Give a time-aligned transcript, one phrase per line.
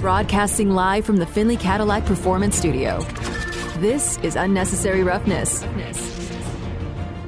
[0.00, 3.00] Broadcasting live from the Findlay Cadillac Performance Studio.
[3.78, 5.62] This is Unnecessary Roughness.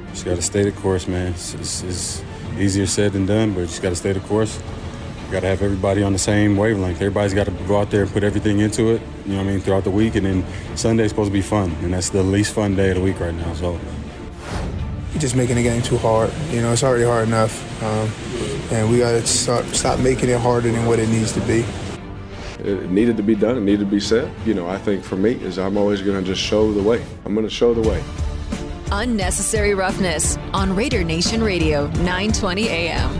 [0.09, 1.31] Just got to stay the course, man.
[1.31, 2.23] It's, it's, it's,
[2.57, 4.59] easier said than done, but just got to stay the course.
[5.25, 6.97] You Got to have everybody on the same wavelength.
[6.97, 9.01] Everybody's got to go out there and put everything into it.
[9.25, 9.59] You know what I mean?
[9.61, 12.75] Throughout the week, and then Sunday's supposed to be fun, and that's the least fun
[12.75, 13.53] day of the week right now.
[13.53, 13.79] So
[15.11, 16.31] you're just making the game too hard.
[16.51, 18.11] You know, it's already hard enough, um,
[18.71, 21.65] and we got to start, stop making it harder than what it needs to be.
[22.59, 23.57] It needed to be done.
[23.57, 24.31] It needed to be said.
[24.45, 27.05] You know, I think for me is I'm always going to just show the way.
[27.25, 28.03] I'm going to show the way.
[28.91, 33.13] Unnecessary Roughness on Raider Nation Radio, 920 AM.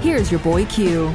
[0.00, 1.14] Here's your boy Q.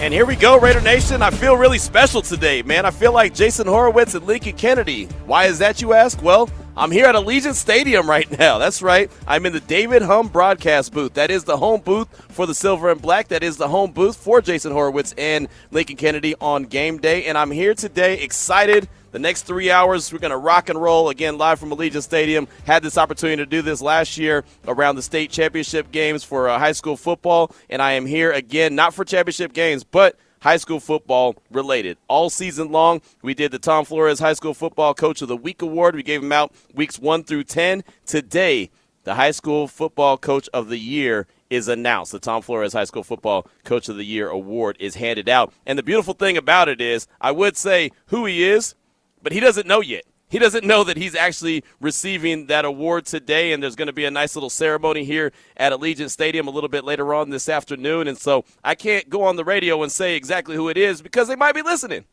[0.00, 1.22] And here we go, Raider Nation.
[1.22, 2.86] I feel really special today, man.
[2.86, 5.06] I feel like Jason Horowitz and Lincoln Kennedy.
[5.26, 6.22] Why is that, you ask?
[6.22, 8.58] Well, I'm here at Allegiant Stadium right now.
[8.58, 9.10] That's right.
[9.26, 11.14] I'm in the David Humm broadcast booth.
[11.14, 13.26] That is the home booth for the Silver and Black.
[13.28, 17.24] That is the home booth for Jason Horowitz and Lincoln Kennedy on game day.
[17.24, 21.08] And I'm here today excited the next three hours, we're going to rock and roll
[21.08, 22.46] again live from Allegiant Stadium.
[22.64, 26.58] Had this opportunity to do this last year around the state championship games for uh,
[26.58, 30.80] high school football, and I am here again, not for championship games, but high school
[30.80, 31.98] football related.
[32.08, 35.62] All season long, we did the Tom Flores High School Football Coach of the Week
[35.62, 35.94] award.
[35.94, 37.84] We gave him out weeks 1 through 10.
[38.06, 38.70] Today,
[39.04, 42.12] the High School Football Coach of the Year is announced.
[42.12, 45.52] The Tom Flores High School Football Coach of the Year award is handed out.
[45.66, 48.74] And the beautiful thing about it is, I would say who he is,
[49.22, 50.04] but he doesn't know yet.
[50.28, 54.04] He doesn't know that he's actually receiving that award today, and there's going to be
[54.04, 58.08] a nice little ceremony here at Allegiant Stadium a little bit later on this afternoon.
[58.08, 61.28] And so I can't go on the radio and say exactly who it is because
[61.28, 62.04] they might be listening.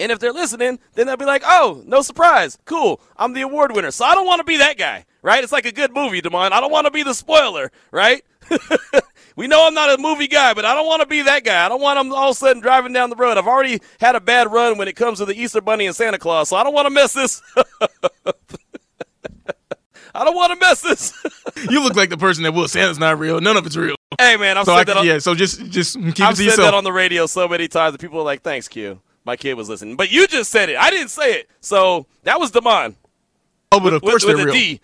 [0.00, 2.58] And if they're listening, then they'll be like, oh, no surprise.
[2.64, 3.00] Cool.
[3.16, 3.90] I'm the award winner.
[3.90, 5.42] So I don't want to be that guy, right?
[5.44, 6.52] It's like a good movie, Demond.
[6.52, 8.24] I don't want to be the spoiler, right?
[9.36, 11.64] we know I'm not a movie guy, but I don't want to be that guy.
[11.64, 13.36] I don't want him all of a sudden driving down the road.
[13.36, 16.18] I've already had a bad run when it comes to the Easter Bunny and Santa
[16.18, 17.42] Claus, so I don't want to mess this.
[20.14, 21.12] I don't want to mess this.
[21.70, 22.68] you look like the person that will.
[22.68, 23.40] Say Santa's not real.
[23.40, 23.96] None of it's real.
[24.20, 24.96] Hey man, I've so said I, that.
[24.98, 26.66] On, yeah, so just just keep I've said yourself.
[26.66, 29.54] that on the radio so many times that people are like, "Thanks, Q." My kid
[29.54, 30.76] was listening, but you just said it.
[30.76, 32.94] I didn't say it, so that was Demond.
[33.72, 34.78] Oh, but of with, course with they're a real.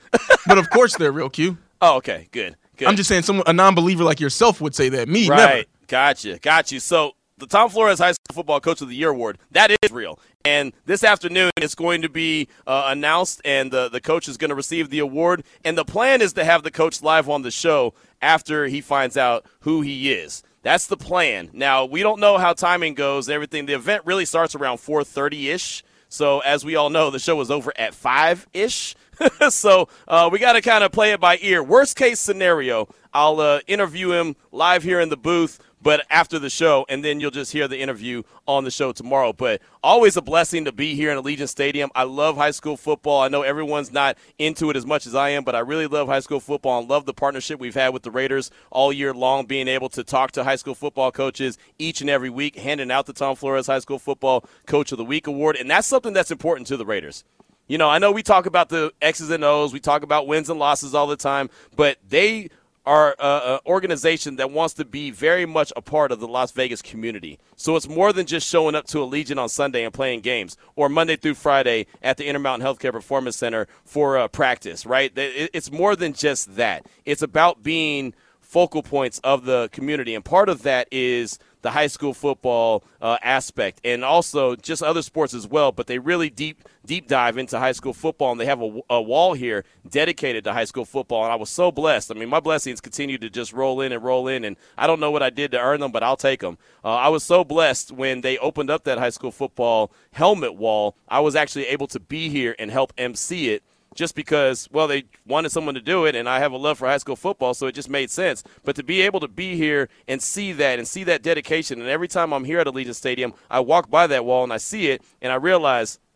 [0.47, 1.31] But of course they're real.
[1.31, 1.59] Q.
[1.82, 2.56] Oh, okay, good.
[2.81, 2.89] Good.
[2.89, 5.07] I'm just saying, someone a non-believer like yourself would say that.
[5.07, 5.37] Me, right.
[5.37, 5.65] never.
[5.87, 6.39] Gotcha.
[6.39, 6.81] Got you.
[6.81, 10.19] So the Tom Flores High School Football Coach of the Year award that is real.
[10.47, 14.49] And this afternoon, it's going to be uh, announced, and the, the coach is going
[14.49, 15.45] to receive the award.
[15.63, 17.93] And the plan is to have the coach live on the show
[18.23, 20.43] after he finds out who he is.
[20.62, 21.51] That's the plan.
[21.53, 23.29] Now we don't know how timing goes.
[23.29, 23.67] Everything.
[23.67, 25.85] The event really starts around 4:30 ish.
[26.09, 28.95] So as we all know, the show is over at five ish.
[29.50, 31.62] so uh, we got to kind of play it by ear.
[31.62, 36.50] Worst case scenario, I'll uh, interview him live here in the booth but after the
[36.50, 39.32] show, and then you'll just hear the interview on the show tomorrow.
[39.32, 41.91] But always a blessing to be here in Allegiant Stadium.
[41.94, 43.22] I love high school football.
[43.22, 46.08] I know everyone's not into it as much as I am, but I really love
[46.08, 49.47] high school football and love the partnership we've had with the Raiders all year long,
[49.47, 53.06] being able to talk to high school football coaches each and every week, handing out
[53.06, 55.56] the Tom Flores High School Football Coach of the Week award.
[55.56, 57.25] And that's something that's important to the Raiders.
[57.70, 60.50] You know, I know we talk about the X's and O's, we talk about wins
[60.50, 62.50] and losses all the time, but they
[62.84, 66.82] are an organization that wants to be very much a part of the Las Vegas
[66.82, 67.38] community.
[67.54, 70.88] So it's more than just showing up to Allegiant on Sunday and playing games, or
[70.88, 75.12] Monday through Friday at the Intermountain Healthcare Performance Center for uh, practice, right?
[75.14, 76.87] It's more than just that.
[77.04, 81.87] It's about being focal points of the community, and part of that is– the high
[81.87, 85.72] school football uh, aspect and also just other sports as well.
[85.72, 89.03] But they really deep deep dive into high school football, and they have a, a,
[89.03, 91.25] wall here dedicated to high school football.
[91.25, 92.10] And I was so blessed.
[92.10, 95.00] I mean, my blessings continue to just roll in and roll in, and I don't
[95.00, 96.59] know what I did to earn them, but I'll take them.
[96.84, 100.97] Uh, I was so blessed when they opened up that high school football helmet wall.
[101.09, 103.62] I was actually able to be here and help MC it
[103.95, 106.87] just because, well, they wanted someone to do it, and I have a love for
[106.87, 108.45] high school football, so it just made sense.
[108.64, 111.88] But to be able to be here and see that and see that dedication, and
[111.88, 114.88] every time I'm here at Allegiant Stadium, I walk by that wall and I see
[114.88, 115.99] it, and I realize–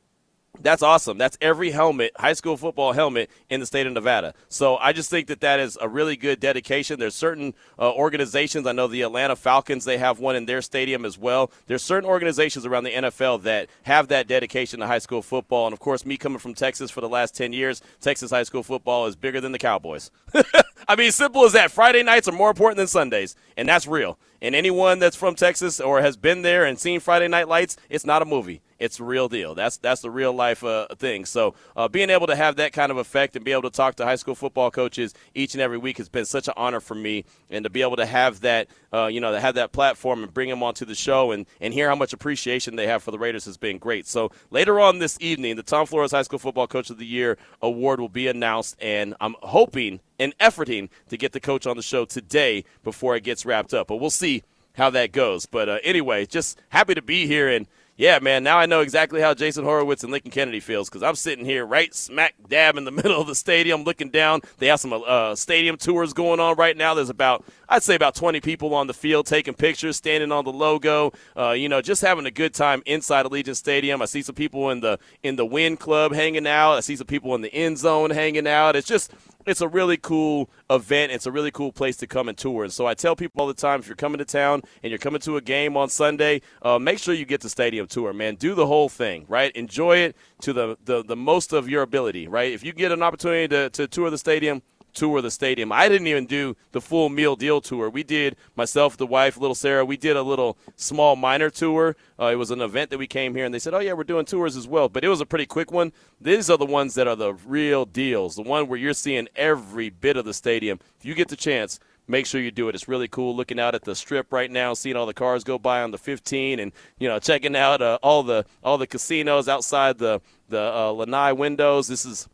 [0.60, 1.18] that's awesome.
[1.18, 4.34] That's every helmet, high school football helmet in the state of Nevada.
[4.48, 6.98] So I just think that that is a really good dedication.
[6.98, 8.66] There's certain uh, organizations.
[8.66, 11.50] I know the Atlanta Falcons, they have one in their stadium as well.
[11.66, 15.66] There's certain organizations around the NFL that have that dedication to high school football.
[15.66, 18.62] And of course, me coming from Texas for the last 10 years, Texas high school
[18.62, 20.10] football is bigger than the Cowboys.
[20.88, 21.70] I mean, simple as that.
[21.70, 24.18] Friday nights are more important than Sundays, and that's real.
[24.42, 28.04] And anyone that's from Texas or has been there and seen Friday Night Lights, it's
[28.04, 28.60] not a movie.
[28.78, 29.54] It's real deal.
[29.54, 31.24] That's that's the real life uh, thing.
[31.24, 33.96] So uh, being able to have that kind of effect and be able to talk
[33.96, 36.94] to high school football coaches each and every week has been such an honor for
[36.94, 40.22] me, and to be able to have that, uh, you know, to have that platform
[40.22, 43.10] and bring them onto the show and and hear how much appreciation they have for
[43.10, 44.06] the Raiders has been great.
[44.06, 47.38] So later on this evening, the Tom Flores High School Football Coach of the Year
[47.62, 51.82] award will be announced, and I'm hoping and efforting to get the coach on the
[51.82, 53.88] show today before it gets wrapped up.
[53.88, 54.42] But we'll see
[54.74, 55.46] how that goes.
[55.46, 57.66] But uh, anyway, just happy to be here and
[57.96, 61.14] yeah, man, now I know exactly how Jason Horowitz and Lincoln Kennedy feels because I'm
[61.14, 64.41] sitting here right smack dab in the middle of the stadium looking down.
[64.58, 66.94] They have some uh, stadium tours going on right now.
[66.94, 70.52] There's about, I'd say, about 20 people on the field taking pictures, standing on the
[70.52, 74.02] logo, uh, you know, just having a good time inside Allegiant Stadium.
[74.02, 76.73] I see some people in the in the Wynn Club hanging out.
[76.75, 78.75] I see some people in the end zone hanging out.
[78.75, 79.12] It's just
[79.46, 81.12] it's a really cool event.
[81.12, 82.64] It's a really cool place to come and tour.
[82.64, 84.99] And so I tell people all the time if you're coming to town and you're
[84.99, 88.37] coming to a game on Sunday, uh, make sure you get the stadium tour, man.
[88.37, 89.52] Do the whole thing, right?
[89.52, 92.52] Enjoy it to the, the, the most of your ability, right?
[92.52, 94.62] If you get an opportunity to, to tour the stadium,
[94.94, 95.73] tour the stadium.
[95.73, 97.91] I didn't even do the full meal deal tour.
[97.91, 99.85] We did myself, the wife, little Sarah.
[99.85, 101.96] We did a little small minor tour.
[102.19, 104.05] Uh, it was an event that we came here, and they said, "Oh yeah, we're
[104.05, 105.93] doing tours as well." But it was a pretty quick one.
[106.20, 108.37] These are the ones that are the real deals.
[108.37, 110.81] The one where you're seeing every bit of the stadium.
[110.99, 111.81] If you get the chance.
[112.06, 112.75] Make sure you do it.
[112.75, 115.58] It's really cool looking out at the strip right now, seeing all the cars go
[115.58, 119.49] by on the 15, and you know checking out uh, all the all the casinos
[119.49, 120.20] outside the
[120.50, 121.88] the uh, Lanai windows.
[121.88, 122.29] This is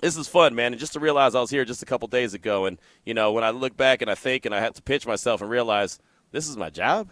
[0.00, 0.72] this is fun, man.
[0.72, 3.32] And just to realize I was here just a couple days ago, and you know,
[3.32, 5.98] when I look back and I think, and I have to pinch myself and realize
[6.32, 7.10] this is my job,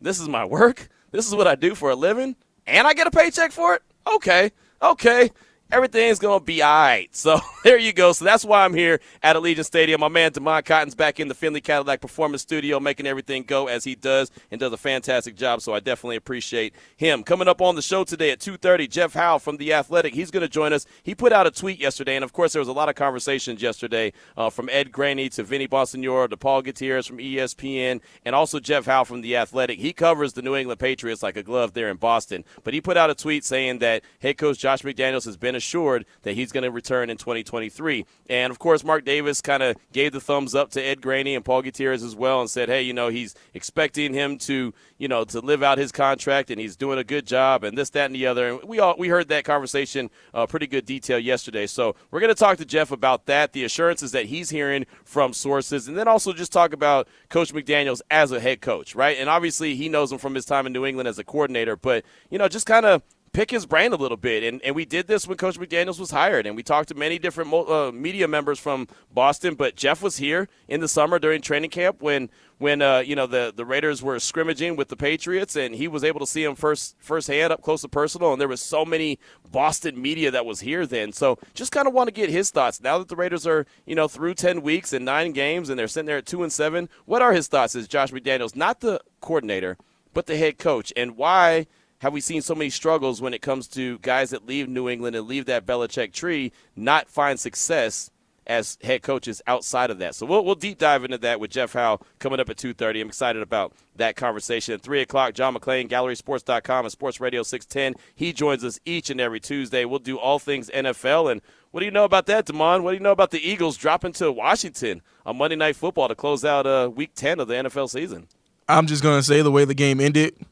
[0.00, 2.36] this is my work, this is what I do for a living,
[2.66, 3.82] and I get a paycheck for it.
[4.06, 4.52] Okay,
[4.82, 5.30] okay
[5.70, 7.08] everything's going to be all right.
[7.18, 8.12] So there you go.
[8.12, 10.00] So that's why I'm here at Allegiant Stadium.
[10.00, 13.82] My man Demond Cotton's back in the Findlay Cadillac Performance Studio making everything go as
[13.82, 15.60] he does and does a fantastic job.
[15.60, 17.24] So I definitely appreciate him.
[17.24, 20.14] Coming up on the show today at 2.30, Jeff Howe from The Athletic.
[20.14, 20.86] He's going to join us.
[21.02, 23.60] He put out a tweet yesterday, and of course there was a lot of conversations
[23.60, 28.60] yesterday uh, from Ed Graney to Vinny Bonsignore to Paul Gutierrez from ESPN and also
[28.60, 29.80] Jeff Howe from The Athletic.
[29.80, 32.44] He covers the New England Patriots like a glove there in Boston.
[32.64, 36.06] But he put out a tweet saying that head coach Josh McDaniels has been assured
[36.22, 38.06] that he's going to return in 2023.
[38.30, 41.44] And of course, Mark Davis kind of gave the thumbs up to Ed Graney and
[41.44, 45.24] Paul Gutierrez as well, and said, "Hey, you know, he's expecting him to, you know,
[45.24, 48.14] to live out his contract, and he's doing a good job, and this, that, and
[48.14, 51.66] the other." And we all we heard that conversation, uh, pretty good detail yesterday.
[51.66, 55.34] So we're going to talk to Jeff about that, the assurances that he's hearing from
[55.34, 59.18] sources, and then also just talk about Coach McDaniel's as a head coach, right?
[59.18, 62.04] And obviously, he knows him from his time in New England as a coordinator, but
[62.30, 63.02] you know, just kind of
[63.38, 64.42] pick his brain a little bit.
[64.42, 67.20] And, and we did this when Coach McDaniels was hired, and we talked to many
[67.20, 69.54] different uh, media members from Boston.
[69.54, 73.28] But Jeff was here in the summer during training camp when when uh, you know
[73.28, 76.56] the the Raiders were scrimmaging with the Patriots, and he was able to see him
[76.56, 78.32] first firsthand, up close and personal.
[78.32, 79.20] And there was so many
[79.52, 81.12] Boston media that was here then.
[81.12, 83.94] So just kind of want to get his thoughts now that the Raiders are you
[83.94, 86.88] know through ten weeks and nine games, and they're sitting there at two and seven.
[87.04, 89.78] What are his thoughts as Josh McDaniels, not the coordinator,
[90.12, 91.68] but the head coach, and why?
[92.00, 95.16] Have we seen so many struggles when it comes to guys that leave New England
[95.16, 98.10] and leave that Belichick tree, not find success
[98.46, 100.14] as head coaches outside of that.
[100.14, 103.02] So we'll, we'll deep dive into that with Jeff Howe coming up at 2.30.
[103.02, 104.74] I'm excited about that conversation.
[104.74, 108.00] At 3 o'clock, John McClain, GallerySports.com and Sports Radio 610.
[108.14, 109.84] He joins us each and every Tuesday.
[109.84, 111.30] We'll do all things NFL.
[111.30, 111.42] And
[111.72, 112.82] what do you know about that, Damon?
[112.84, 116.14] What do you know about the Eagles dropping to Washington on Monday Night Football to
[116.14, 118.28] close out uh, Week 10 of the NFL season?
[118.66, 120.34] I'm just going to say the way the game ended–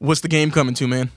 [0.00, 1.10] What's the game coming to, man?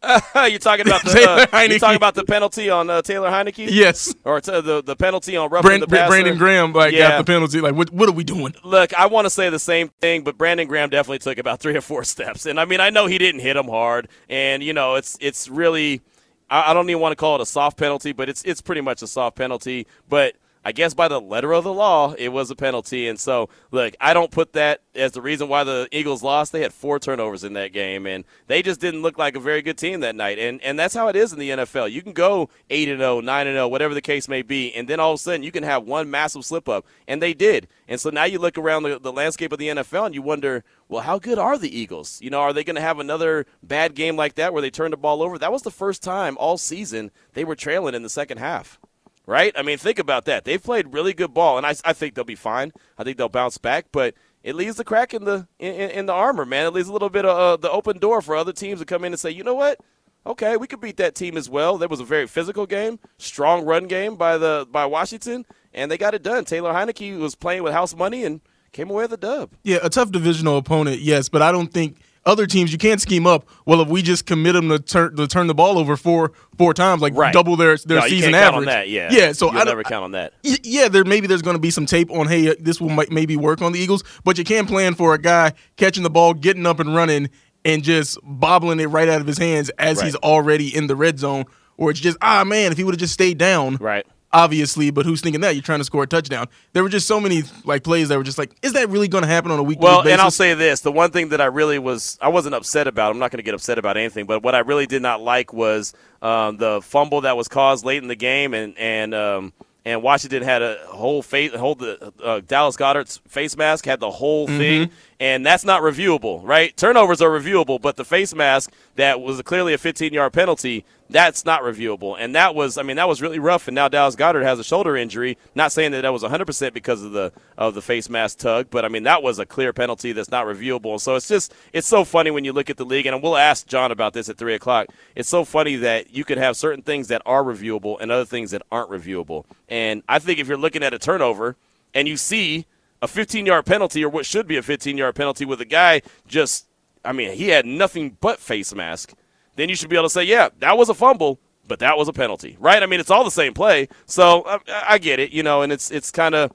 [0.48, 3.66] you're talking about the uh, you're talking about the penalty on uh, Taylor Heinicke.
[3.68, 6.08] Yes, or t- the the penalty on roughing Brand, the passer.
[6.08, 7.10] Brandon Graham like yeah.
[7.10, 7.60] got the penalty.
[7.60, 8.54] Like, what what are we doing?
[8.62, 11.76] Look, I want to say the same thing, but Brandon Graham definitely took about three
[11.76, 12.46] or four steps.
[12.46, 15.48] And I mean, I know he didn't hit him hard, and you know, it's it's
[15.48, 16.00] really
[16.48, 18.82] I, I don't even want to call it a soft penalty, but it's it's pretty
[18.82, 22.50] much a soft penalty, but I guess by the letter of the law, it was
[22.50, 23.08] a penalty.
[23.08, 26.52] And so, look, I don't put that as the reason why the Eagles lost.
[26.52, 29.62] They had four turnovers in that game, and they just didn't look like a very
[29.62, 30.38] good team that night.
[30.38, 31.90] And and that's how it is in the NFL.
[31.90, 34.88] You can go eight and 0, 9 and 0, whatever the case may be, and
[34.88, 37.68] then all of a sudden you can have one massive slip up, and they did.
[37.86, 40.62] And so now you look around the, the landscape of the NFL and you wonder,
[40.88, 42.20] well, how good are the Eagles?
[42.20, 44.90] You know, are they going to have another bad game like that where they turn
[44.90, 45.38] the ball over?
[45.38, 48.78] That was the first time all season they were trailing in the second half
[49.28, 49.52] right?
[49.56, 50.44] I mean, think about that.
[50.44, 52.72] They've played really good ball, and I, I think they'll be fine.
[52.96, 56.14] I think they'll bounce back, but it leaves the crack in the in, in the
[56.14, 56.66] armor, man.
[56.66, 59.04] It leaves a little bit of uh, the open door for other teams to come
[59.04, 59.78] in and say, you know what?
[60.26, 61.78] Okay, we could beat that team as well.
[61.78, 65.44] That was a very physical game, strong run game by the by Washington,
[65.74, 66.46] and they got it done.
[66.46, 68.40] Taylor Heinicke was playing with house money and
[68.72, 69.52] came away with a dub.
[69.62, 73.26] Yeah, a tough divisional opponent, yes, but I don't think other teams you can't scheme
[73.26, 73.48] up.
[73.66, 76.74] Well, if we just commit them to turn to turn the ball over four four
[76.74, 77.32] times, like Right.
[77.32, 78.58] double their their No, you season average.
[78.58, 78.88] on that.
[78.88, 79.32] Yeah, yeah.
[79.32, 80.32] So you'll I don't- never count on that.
[80.42, 83.36] Yeah, there maybe there's going to be some tape on hey, this will might maybe
[83.36, 86.66] work on the Eagles, but you can't plan for a guy catching the ball, getting
[86.66, 87.30] up and running,
[87.64, 90.06] and just bobbling it right out of his hands as Right.
[90.06, 91.44] he's already in the red zone,
[91.76, 94.06] or it's just ah man, if he would have just stayed down, Right.
[94.30, 96.48] Obviously, but who's thinking that you're trying to score a touchdown?
[96.74, 99.22] There were just so many like plays that were just like, is that really going
[99.22, 99.80] to happen on a week?
[99.80, 100.12] Well, basis?
[100.12, 103.10] and I'll say this: the one thing that I really was, I wasn't upset about.
[103.10, 105.54] I'm not going to get upset about anything, but what I really did not like
[105.54, 109.52] was um, the fumble that was caused late in the game, and and um,
[109.88, 114.10] and Washington had a whole face, hold the uh, Dallas Goedert's face mask had the
[114.10, 116.76] whole thing, and that's not reviewable, right?
[116.76, 120.84] Turnovers are reviewable, but the face mask that was clearly a 15 yard penalty.
[121.10, 123.66] That's not reviewable, and that was, I mean, that was really rough.
[123.66, 125.38] And now Dallas Goedert has a shoulder injury.
[125.54, 128.68] Not saying that that was 100 percent because of the of the face mask tug,
[128.68, 131.00] but I mean that was a clear penalty that's not reviewable.
[131.00, 133.66] So it's just, it's so funny when you look at the league, and we'll ask
[133.66, 134.88] John about this at three o'clock.
[135.16, 138.50] It's so funny that you could have certain things that are reviewable and other things
[138.50, 139.44] that aren't reviewable.
[139.68, 141.56] And I think if you're looking at a turnover
[141.94, 142.66] and you see
[143.00, 146.02] a 15 yard penalty or what should be a 15 yard penalty with a guy
[146.26, 146.66] just,
[147.04, 149.14] I mean, he had nothing but face mask
[149.58, 152.08] then you should be able to say, yeah, that was a fumble, but that was
[152.08, 152.82] a penalty, right?
[152.82, 154.58] I mean, it's all the same play, so I,
[154.90, 156.52] I get it, you know, and it's it's kind of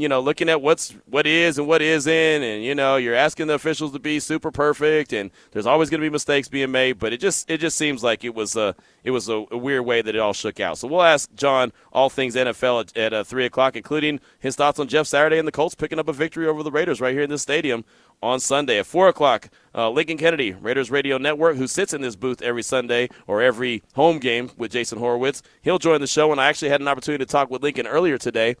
[0.00, 3.46] you know looking at what's what is and what isn't, and you know you're asking
[3.46, 6.98] the officials to be super perfect, and there's always going to be mistakes being made,
[6.98, 9.84] but it just it just seems like it was a it was a, a weird
[9.84, 10.78] way that it all shook out.
[10.78, 14.78] So we'll ask John all things NFL at, at uh, three o'clock, including his thoughts
[14.78, 17.22] on Jeff Saturday and the Colts picking up a victory over the Raiders right here
[17.22, 17.84] in this stadium
[18.22, 19.50] on Sunday at 4 o'clock.
[19.74, 23.82] Uh, Lincoln Kennedy, Raiders Radio Network, who sits in this booth every Sunday or every
[23.94, 25.42] home game with Jason Horowitz.
[25.62, 28.16] He'll join the show, and I actually had an opportunity to talk with Lincoln earlier
[28.16, 28.56] today.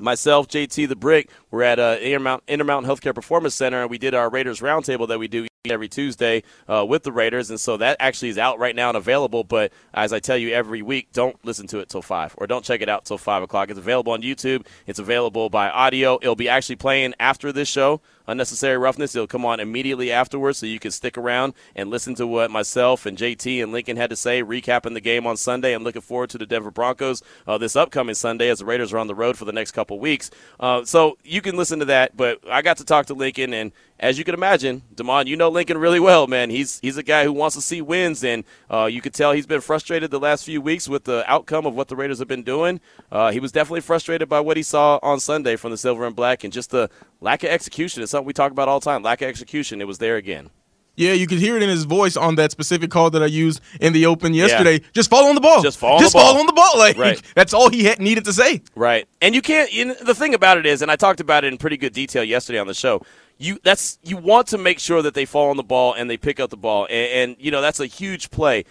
[0.00, 4.12] Myself, JT the Brick, we're at uh, Intermount, Intermountain Healthcare Performance Center, and we did
[4.12, 7.96] our Raiders Roundtable that we do every Tuesday uh, with the Raiders, and so that
[7.98, 9.44] actually is out right now and available.
[9.44, 12.64] But as I tell you every week, don't listen to it till five, or don't
[12.64, 13.70] check it out till five o'clock.
[13.70, 14.66] It's available on YouTube.
[14.86, 16.18] It's available by audio.
[16.20, 18.00] It'll be actually playing after this show.
[18.28, 19.14] Unnecessary Roughness.
[19.14, 23.06] It'll come on immediately afterwards, so you can stick around and listen to what myself
[23.06, 25.72] and JT and Lincoln had to say, recapping the game on Sunday.
[25.72, 28.98] I'm looking forward to the Denver Broncos uh, this upcoming Sunday as the Raiders are
[28.98, 30.30] on the road for the next couple weeks.
[30.58, 32.16] Uh, so you can listen to that.
[32.16, 35.48] But I got to talk to Lincoln, and as you can imagine, Damon, you know
[35.48, 36.50] Lincoln really well, man.
[36.50, 39.46] He's he's a guy who wants to see wins, and uh, you could tell he's
[39.46, 42.42] been frustrated the last few weeks with the outcome of what the Raiders have been
[42.42, 42.80] doing.
[43.10, 46.14] Uh, he was definitely frustrated by what he saw on Sunday from the Silver and
[46.14, 48.02] Black, and just the lack of execution.
[48.02, 49.02] It's something we talk about all the time.
[49.02, 49.80] Lack of execution.
[49.80, 50.50] It was there again.
[50.96, 53.60] Yeah, you could hear it in his voice on that specific call that I used
[53.80, 54.80] in the open yesterday.
[54.94, 55.62] Just fall on the ball.
[55.62, 56.32] Just fall on Just the ball.
[56.32, 56.72] fall on the ball.
[56.78, 57.22] Like Right.
[57.34, 58.62] that's all he had needed to say.
[58.74, 59.06] Right.
[59.20, 61.52] And you can't you know, the thing about it is and I talked about it
[61.52, 63.02] in pretty good detail yesterday on the show.
[63.38, 66.16] You that's you want to make sure that they fall on the ball and they
[66.16, 68.64] pick up the ball and, and you know that's a huge play.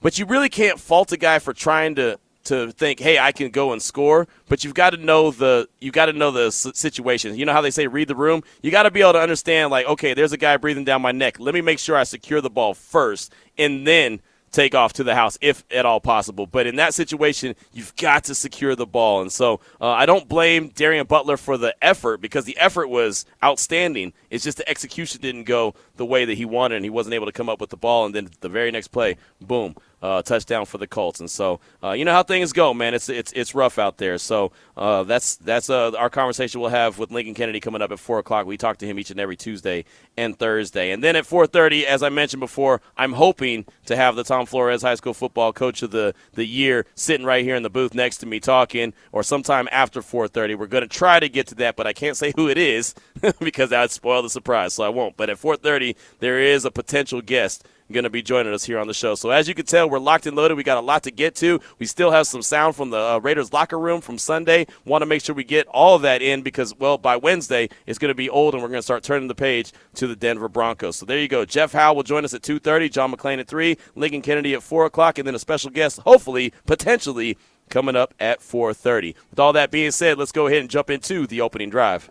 [0.00, 3.50] But you really can't fault a guy for trying to to think, "Hey, I can
[3.50, 7.36] go and score," but you've got to know the you've got to know the situation.
[7.36, 8.42] You know how they say read the room?
[8.62, 11.12] You got to be able to understand like, "Okay, there's a guy breathing down my
[11.12, 11.38] neck.
[11.40, 14.20] Let me make sure I secure the ball first and then
[14.54, 16.46] take off to the house if at all possible.
[16.46, 19.20] But in that situation, you've got to secure the ball.
[19.20, 23.26] And so uh, I don't blame Darien Butler for the effort because the effort was
[23.42, 24.12] outstanding.
[24.30, 27.26] It's just the execution didn't go the way that he wanted, and he wasn't able
[27.26, 28.06] to come up with the ball.
[28.06, 29.74] And then the very next play, boom.
[30.04, 32.92] Uh, touchdown for the Colts, and so uh, you know how things go, man.
[32.92, 34.18] It's it's it's rough out there.
[34.18, 37.98] So uh, that's that's uh, our conversation we'll have with Lincoln Kennedy coming up at
[37.98, 38.44] four o'clock.
[38.44, 41.86] We talk to him each and every Tuesday and Thursday, and then at four thirty,
[41.86, 45.82] as I mentioned before, I'm hoping to have the Tom Flores High School Football Coach
[45.82, 49.22] of the the Year sitting right here in the booth next to me talking, or
[49.22, 50.54] sometime after four thirty.
[50.54, 52.94] We're going to try to get to that, but I can't say who it is
[53.40, 55.16] because that would spoil the surprise, so I won't.
[55.16, 58.78] But at four thirty, there is a potential guest going to be joining us here
[58.78, 59.14] on the show.
[59.14, 60.56] So as you can tell, we're locked and loaded.
[60.56, 61.60] We got a lot to get to.
[61.78, 64.66] We still have some sound from the uh, Raiders locker room from Sunday.
[64.84, 68.10] Want to make sure we get all that in because, well, by Wednesday it's going
[68.10, 70.96] to be old, and we're going to start turning the page to the Denver Broncos.
[70.96, 71.44] So there you go.
[71.44, 72.90] Jeff Howe will join us at 2:30.
[72.90, 73.76] John McClain at three.
[73.94, 77.36] Lincoln Kennedy at four o'clock, and then a special guest, hopefully, potentially.
[77.70, 79.14] Coming up at 4:30.
[79.30, 82.10] With all that being said, let's go ahead and jump into the opening drive.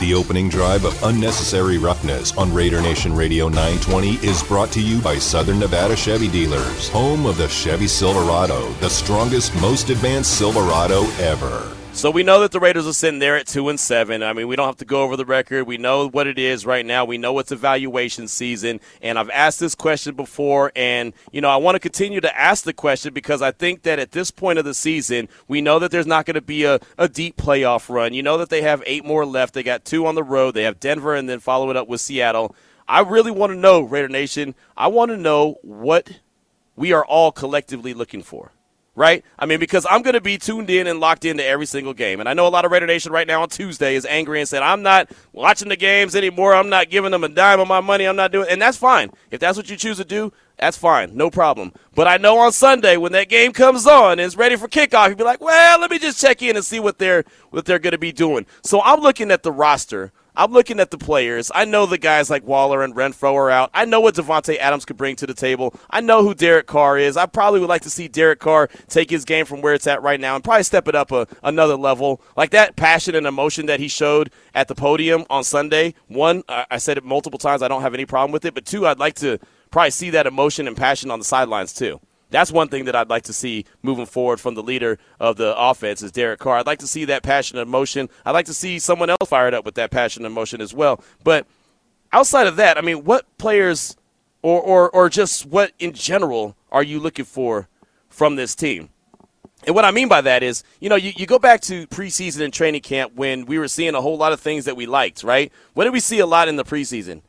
[0.00, 5.00] The opening drive of Unnecessary Roughness on Raider Nation Radio 920 is brought to you
[5.00, 11.02] by Southern Nevada Chevy Dealers, home of the Chevy Silverado, the strongest, most advanced Silverado
[11.18, 11.77] ever.
[11.98, 14.22] So we know that the Raiders are sitting there at two and seven.
[14.22, 15.66] I mean, we don't have to go over the record.
[15.66, 17.04] We know what it is right now.
[17.04, 21.56] We know it's evaluation season, and I've asked this question before, and you know I
[21.56, 24.64] want to continue to ask the question because I think that at this point of
[24.64, 28.14] the season, we know that there's not going to be a, a deep playoff run.
[28.14, 29.54] You know that they have eight more left.
[29.54, 30.54] They got two on the road.
[30.54, 32.54] They have Denver, and then follow it up with Seattle.
[32.86, 34.54] I really want to know, Raider Nation.
[34.76, 36.20] I want to know what
[36.76, 38.52] we are all collectively looking for
[38.98, 39.24] right?
[39.38, 42.18] I mean, because I'm going to be tuned in and locked into every single game.
[42.18, 44.48] And I know a lot of Raider Nation right now on Tuesday is angry and
[44.48, 46.52] said, I'm not watching the games anymore.
[46.54, 48.04] I'm not giving them a dime of my money.
[48.04, 49.10] I'm not doing And that's fine.
[49.30, 51.16] If that's what you choose to do, that's fine.
[51.16, 51.72] No problem.
[51.94, 55.08] But I know on Sunday when that game comes on and it's ready for kickoff,
[55.08, 57.78] you'll be like, well, let me just check in and see what they're, what they're
[57.78, 58.46] going to be doing.
[58.64, 61.50] So I'm looking at the roster I'm looking at the players.
[61.52, 63.70] I know the guys like Waller and Renfrow are out.
[63.74, 65.74] I know what Davante Adams could bring to the table.
[65.90, 67.16] I know who Derek Carr is.
[67.16, 70.00] I probably would like to see Derek Carr take his game from where it's at
[70.00, 72.22] right now and probably step it up a, another level.
[72.36, 75.94] Like that passion and emotion that he showed at the podium on Sunday.
[76.06, 77.60] One, I said it multiple times.
[77.60, 78.54] I don't have any problem with it.
[78.54, 79.40] But two, I'd like to
[79.72, 82.00] probably see that emotion and passion on the sidelines too.
[82.30, 85.56] That's one thing that I'd like to see moving forward from the leader of the
[85.56, 86.58] offense is Derek Carr.
[86.58, 88.08] I'd like to see that passion and emotion.
[88.24, 91.02] I'd like to see someone else fired up with that passion and emotion as well.
[91.24, 91.46] But
[92.12, 93.96] outside of that, I mean, what players
[94.42, 97.68] or, or, or just what in general are you looking for
[98.08, 98.90] from this team?
[99.66, 102.42] And what I mean by that is, you know, you, you go back to preseason
[102.42, 105.24] and training camp when we were seeing a whole lot of things that we liked,
[105.24, 105.52] right?
[105.74, 107.22] What did we see a lot in the preseason?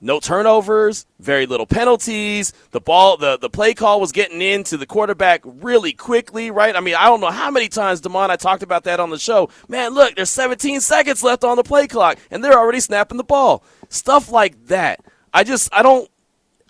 [0.00, 2.52] No turnovers, very little penalties.
[2.70, 6.74] The ball, the, the play call was getting into the quarterback really quickly, right?
[6.74, 9.18] I mean, I don't know how many times, Damon, I talked about that on the
[9.18, 9.50] show.
[9.68, 13.24] Man, look, there's 17 seconds left on the play clock, and they're already snapping the
[13.24, 13.62] ball.
[13.88, 15.00] Stuff like that.
[15.34, 16.10] I just, I don't,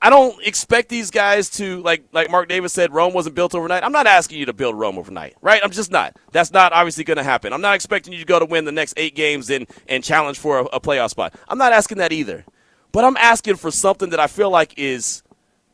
[0.02, 3.84] I don't expect these guys to like like Mark Davis said Rome wasn't built overnight.
[3.84, 5.60] I'm not asking you to build Rome overnight, right?
[5.62, 6.16] I'm just not.
[6.32, 7.52] That's not obviously going to happen.
[7.52, 10.38] I'm not expecting you to go to win the next 8 games and and challenge
[10.38, 11.34] for a, a playoff spot.
[11.48, 12.46] I'm not asking that either.
[12.92, 15.22] But I'm asking for something that I feel like is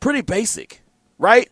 [0.00, 0.82] pretty basic,
[1.18, 1.48] right?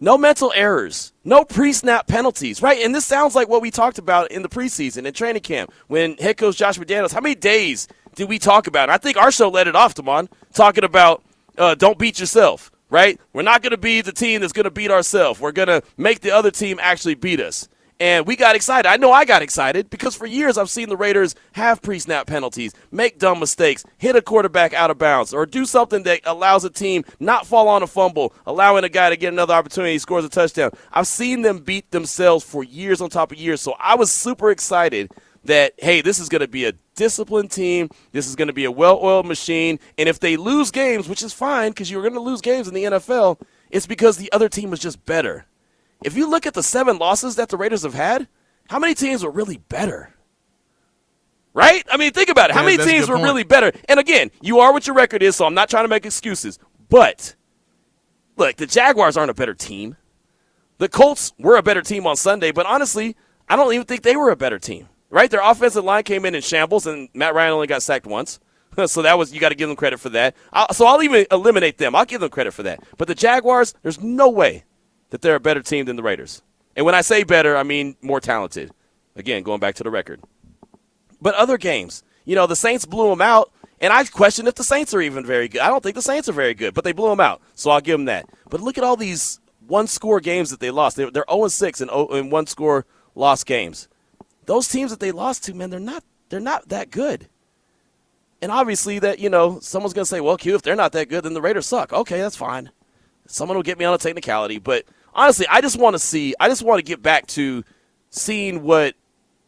[0.00, 2.84] No mental errors, no pre snap penalties, right?
[2.84, 6.16] And this sounds like what we talked about in the preseason in training camp when
[6.16, 7.12] head coach Josh McDaniels.
[7.12, 8.84] How many days did we talk about?
[8.84, 11.22] And I think our show let it off, Damon, talking about
[11.56, 13.20] uh, don't beat yourself, right?
[13.32, 15.38] We're not going to be the team that's going to beat ourselves.
[15.40, 17.68] We're going to make the other team actually beat us.
[18.02, 18.88] And we got excited.
[18.88, 22.26] I know I got excited because for years I've seen the Raiders have pre snap
[22.26, 26.64] penalties, make dumb mistakes, hit a quarterback out of bounds, or do something that allows
[26.64, 30.24] a team not fall on a fumble, allowing a guy to get another opportunity, scores
[30.24, 30.72] a touchdown.
[30.90, 33.60] I've seen them beat themselves for years on top of years.
[33.60, 35.12] So I was super excited
[35.44, 37.88] that, hey, this is going to be a disciplined team.
[38.10, 39.78] This is going to be a well oiled machine.
[39.96, 42.74] And if they lose games, which is fine because you're going to lose games in
[42.74, 45.46] the NFL, it's because the other team was just better.
[46.04, 48.28] If you look at the seven losses that the Raiders have had,
[48.68, 50.14] how many teams were really better?
[51.54, 51.84] Right?
[51.90, 52.54] I mean, think about it.
[52.54, 53.26] How yeah, many teams were point.
[53.26, 53.72] really better?
[53.88, 56.58] And again, you are what your record is, so I'm not trying to make excuses.
[56.88, 57.34] But
[58.36, 59.96] look, the Jaguars aren't a better team.
[60.78, 63.16] The Colts were a better team on Sunday, but honestly,
[63.48, 64.88] I don't even think they were a better team.
[65.10, 65.30] Right?
[65.30, 68.40] Their offensive line came in in shambles, and Matt Ryan only got sacked once.
[68.86, 70.34] so that was you got to give them credit for that.
[70.52, 71.94] I'll, so I'll even eliminate them.
[71.94, 72.82] I'll give them credit for that.
[72.96, 74.64] But the Jaguars, there's no way
[75.12, 76.42] that they're a better team than the Raiders.
[76.74, 78.72] And when I say better, I mean more talented.
[79.14, 80.22] Again, going back to the record.
[81.20, 84.64] But other games, you know, the Saints blew them out, and I question if the
[84.64, 85.60] Saints are even very good.
[85.60, 87.82] I don't think the Saints are very good, but they blew them out, so I'll
[87.82, 88.26] give them that.
[88.48, 90.96] But look at all these one-score games that they lost.
[90.96, 93.88] They're, they're 0-6 in, oh, in one-score lost games.
[94.46, 97.28] Those teams that they lost to, man, they're not they're not that good.
[98.40, 101.10] And obviously, that you know, someone's going to say, "Well, Q, if they're not that
[101.10, 102.70] good, then the Raiders suck." Okay, that's fine.
[103.26, 106.34] Someone will get me on a technicality, but honestly, I just want to see.
[106.38, 107.64] I just want to get back to
[108.10, 108.94] seeing what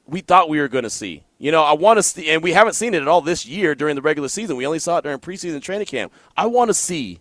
[0.06, 1.24] we thought we were going to see.
[1.38, 3.74] You know, I want to see, and we haven't seen it at all this year
[3.74, 4.56] during the regular season.
[4.56, 6.12] We only saw it during preseason training camp.
[6.36, 7.20] I want to see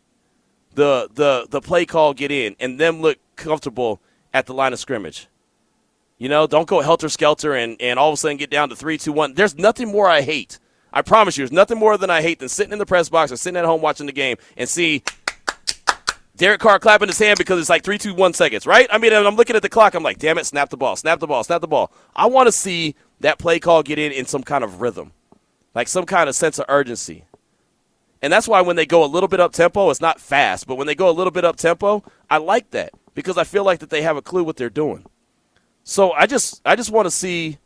[0.76, 4.02] the the the play call get in and them look comfortable
[4.34, 5.28] at the line of scrimmage.
[6.18, 8.76] You know, don't go helter skelter and, and all of a sudden get down to
[8.76, 9.34] three, two, one.
[9.34, 10.60] There's nothing more I hate.
[10.94, 13.32] I promise you, there's nothing more than I hate than sitting in the press box
[13.32, 15.04] or sitting at home watching the game and see
[16.36, 18.88] Derek Carr clapping his hand because it's like three, two, one seconds, right?
[18.92, 19.94] I mean, I'm looking at the clock.
[19.94, 21.92] I'm like, damn it, snap the ball, snap the ball, snap the ball.
[22.16, 25.12] I want to see that play call get in in some kind of rhythm,
[25.76, 27.26] like some kind of sense of urgency.
[28.24, 30.76] And that's why when they go a little bit up tempo, it's not fast, but
[30.76, 33.80] when they go a little bit up tempo, I like that because I feel like
[33.80, 35.06] that they have a clue what they're doing.
[35.84, 37.58] So I just I just want to see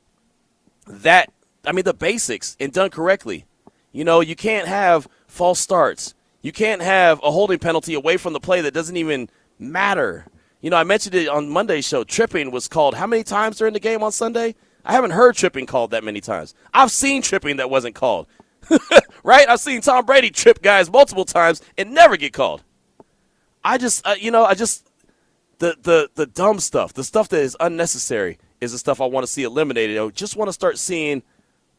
[0.87, 1.31] that
[1.65, 3.45] I mean the basics and done correctly.
[3.91, 6.13] You know, you can't have false starts.
[6.41, 10.25] You can't have a holding penalty away from the play that doesn't even matter.
[10.61, 12.03] You know, I mentioned it on Monday's show.
[12.03, 14.55] Tripping was called how many times during the game on Sunday?
[14.85, 16.53] I haven't heard tripping called that many times.
[16.73, 18.27] I've seen tripping that wasn't called.
[19.23, 19.47] right?
[19.49, 22.63] I've seen Tom Brady trip guys multiple times and never get called.
[23.63, 24.89] I just, uh, you know, I just
[25.59, 29.25] the the the dumb stuff, the stuff that is unnecessary, is the stuff I want
[29.25, 29.97] to see eliminated.
[29.97, 31.23] I just want to start seeing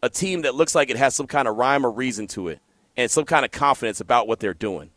[0.03, 2.61] a team that looks like it has some kind of rhyme or reason to it
[2.99, 4.91] and some kind of confidence about what they're doing.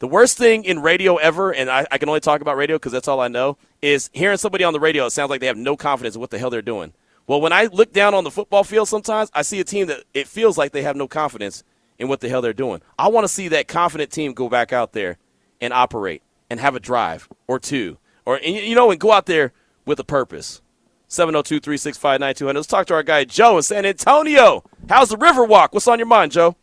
[0.00, 2.92] The worst thing in radio ever, and I, I can only talk about radio because
[2.92, 5.06] that's all I know, is hearing somebody on the radio.
[5.06, 6.92] It sounds like they have no confidence in what the hell they're doing.
[7.26, 10.02] Well, when I look down on the football field sometimes, I see a team that
[10.12, 11.64] it feels like they have no confidence
[11.98, 12.82] in what the hell they're doing.
[12.98, 15.16] I want to see that confident team go back out there
[15.60, 17.98] and operate and have a drive or two.
[18.26, 19.52] Or, you know, and go out there
[19.86, 20.60] with a purpose.
[21.08, 22.58] 702 365 9200.
[22.58, 24.64] Let's talk to our guy Joe in San Antonio.
[24.88, 25.68] How's the Riverwalk?
[25.70, 26.56] What's on your mind, Joe?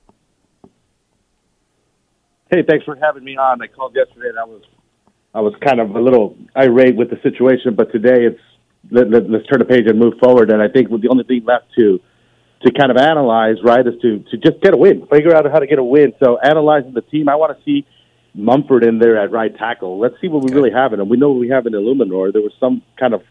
[2.54, 3.64] Hey, thanks for having me on.
[3.64, 4.62] I called yesterday and I was
[5.34, 8.40] I was kind of a little irate with the situation, but today it's
[8.92, 10.52] let, let, let's turn the page and move forward.
[10.52, 12.00] And I think the only thing left to
[12.62, 15.58] to kind of analyze, right, is to to just get a win, figure out how
[15.58, 16.14] to get a win.
[16.24, 17.88] So analyzing the team, I want to see
[18.36, 19.98] Munford in there at right tackle.
[19.98, 21.10] Let's see what we really have in him.
[21.10, 22.34] We know we have in Eluemunor.
[22.34, 23.24] There was some kind of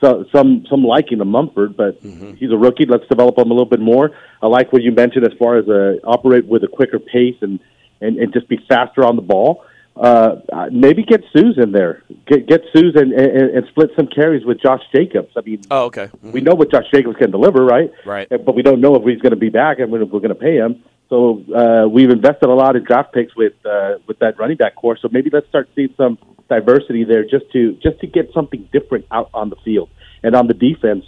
[0.00, 2.34] so, some some liking to Munford, but mm-hmm.
[2.34, 2.86] he's a rookie.
[2.86, 4.10] Let's develop him a little bit more.
[4.42, 7.60] I like what you mentioned as far as uh, operate with a quicker pace and
[8.00, 9.64] and, and just be faster on the ball.
[9.96, 10.36] Uh,
[10.70, 12.02] maybe get Zeus in there.
[12.26, 15.32] Get get Zeus and, and, and split some carries with Josh Jacobs.
[15.36, 16.06] I mean, oh okay.
[16.06, 16.32] Mm-hmm.
[16.32, 17.90] We know what Josh Jacobs can deliver, right?
[18.04, 18.28] Right.
[18.28, 20.34] But we don't know if he's going to be back and if we're going to
[20.34, 20.84] pay him.
[21.08, 24.74] So uh, we've invested a lot in draft picks with uh, with that running back
[24.74, 24.98] core.
[25.00, 26.18] So maybe let's start seeing some
[26.50, 29.88] diversity there, just to just to get something different out on the field
[30.22, 31.04] and on the defense.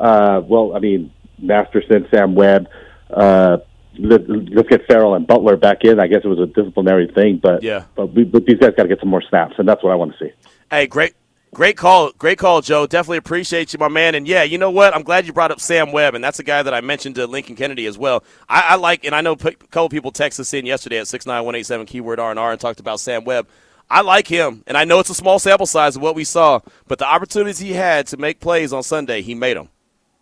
[0.00, 2.66] Uh, well, I mean, Masterson, Sam Webb.
[3.08, 3.58] Uh,
[3.98, 6.00] let, us get Farrell and Butler back in.
[6.00, 8.84] I guess it was a disciplinary thing, but yeah, but, we, but these guys got
[8.84, 10.32] to get some more snaps, and that's what I want to see.
[10.70, 11.14] Hey, great.
[11.54, 12.86] Great call, great call, Joe.
[12.86, 14.14] Definitely appreciate you, my man.
[14.14, 14.96] And yeah, you know what?
[14.96, 17.26] I'm glad you brought up Sam Webb, and that's a guy that I mentioned to
[17.26, 18.24] Lincoln Kennedy as well.
[18.48, 21.26] I, I like, and I know a couple people texted us in yesterday at six
[21.26, 23.48] nine one eight seven keyword R and R and talked about Sam Webb.
[23.90, 26.60] I like him, and I know it's a small sample size of what we saw,
[26.88, 29.68] but the opportunities he had to make plays on Sunday, he made them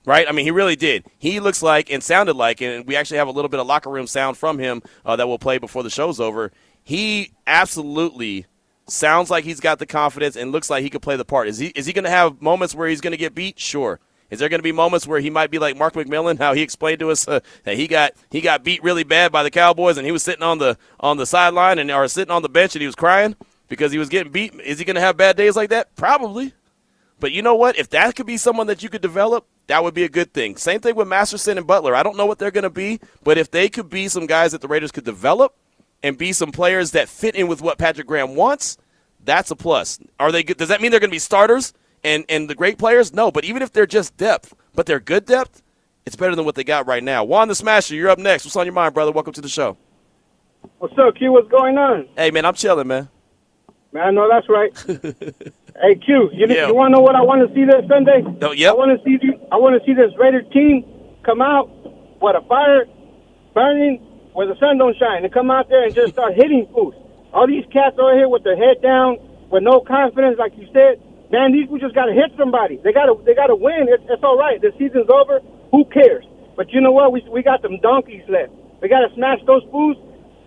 [0.05, 0.27] right?
[0.29, 1.05] I mean, he really did.
[1.19, 3.91] He looks like and sounded like, and we actually have a little bit of locker
[3.91, 6.53] room sound from him uh, that we'll play before the show's over.
[6.83, 8.47] He absolutely
[8.87, 11.49] sounds like he's got the confidence and looks like he could play the part.
[11.49, 13.59] Is he is he going to have moments where he's going to get beat?
[13.59, 14.01] Sure.
[14.31, 16.63] Is there going to be moments where he might be like Mark McMillan, how he
[16.63, 19.97] explained to us uh, that he got he got beat really bad by the Cowboys
[19.97, 22.75] and he was sitting on the on the sideline and or sitting on the bench
[22.75, 23.37] and he was crying
[23.69, 24.55] because he was getting beat?
[24.55, 25.95] Is he going to have bad days like that?
[25.97, 26.55] Probably.
[27.19, 27.77] But you know what?
[27.77, 30.57] If that could be someone that you could develop, that would be a good thing.
[30.57, 31.95] Same thing with Masterson and Butler.
[31.95, 34.51] I don't know what they're going to be, but if they could be some guys
[34.53, 35.55] that the Raiders could develop
[36.03, 38.79] and be some players that fit in with what Patrick Graham wants,
[39.25, 40.01] that's a plus.
[40.19, 40.43] Are they?
[40.43, 43.13] Does that mean they're going to be starters and and the great players?
[43.13, 45.63] No, but even if they're just depth, but they're good depth,
[46.05, 47.23] it's better than what they got right now.
[47.23, 48.45] Juan the Smasher, you're up next.
[48.45, 49.13] What's on your mind, brother?
[49.13, 49.77] Welcome to the show.
[50.79, 51.33] What's up, Q?
[51.33, 52.09] What's going on?
[52.17, 53.09] Hey, man, I'm chilling, man.
[53.93, 54.73] Man, I know that's right.
[55.83, 56.69] hey, Q, you, yeah.
[56.69, 58.25] you want to know what I want to see this Sunday?
[58.43, 58.73] Oh, yep.
[58.73, 59.39] I want to see you.
[59.53, 60.85] I want to see this Raider team
[61.25, 61.71] come out
[62.21, 62.87] with a fire
[63.55, 64.01] burning
[64.33, 66.95] where the sun don't shine and come out there and just start hitting fools.
[67.33, 69.19] All these cats over here with their head down,
[69.51, 70.99] with no confidence, like you said.
[71.31, 72.81] Man, these we just got to hit somebody.
[72.83, 73.87] They got to they got to win.
[73.87, 74.61] It's, it's all right.
[74.61, 75.39] The season's over.
[75.71, 76.27] Who cares?
[76.57, 77.13] But you know what?
[77.13, 78.51] We we got them donkeys left.
[78.83, 79.97] We got to smash those fools.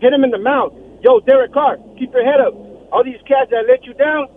[0.02, 0.74] Hit them in the mouth.
[1.00, 2.54] Yo, Derek Carr, keep your head up
[2.94, 4.30] all these cats that let you down,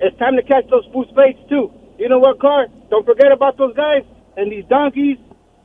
[0.00, 1.72] it's time to catch those fools' fates too.
[1.98, 2.66] You know what, Carr?
[2.90, 4.02] Don't forget about those guys
[4.36, 5.18] and these donkeys.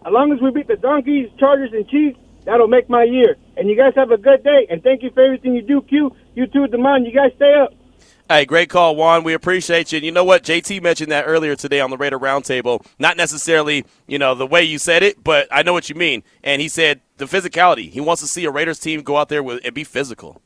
[0.06, 3.36] As long as we beat the donkeys, Chargers, and Chiefs, that'll make my year.
[3.58, 4.68] And you guys have a good day.
[4.70, 6.16] And thank you for everything you do, Q.
[6.36, 7.06] You too, Demond.
[7.06, 7.74] You guys stay up.
[8.30, 9.24] Hey, great call, Juan.
[9.24, 9.98] We appreciate you.
[9.98, 10.44] And you know what?
[10.44, 12.86] JT mentioned that earlier today on the Raider Roundtable.
[13.00, 16.24] Not necessarily, you know, the way you said it, but I know what you mean.
[16.44, 17.90] And he said the physicality.
[17.90, 20.42] He wants to see a Raiders team go out there with, and be physical,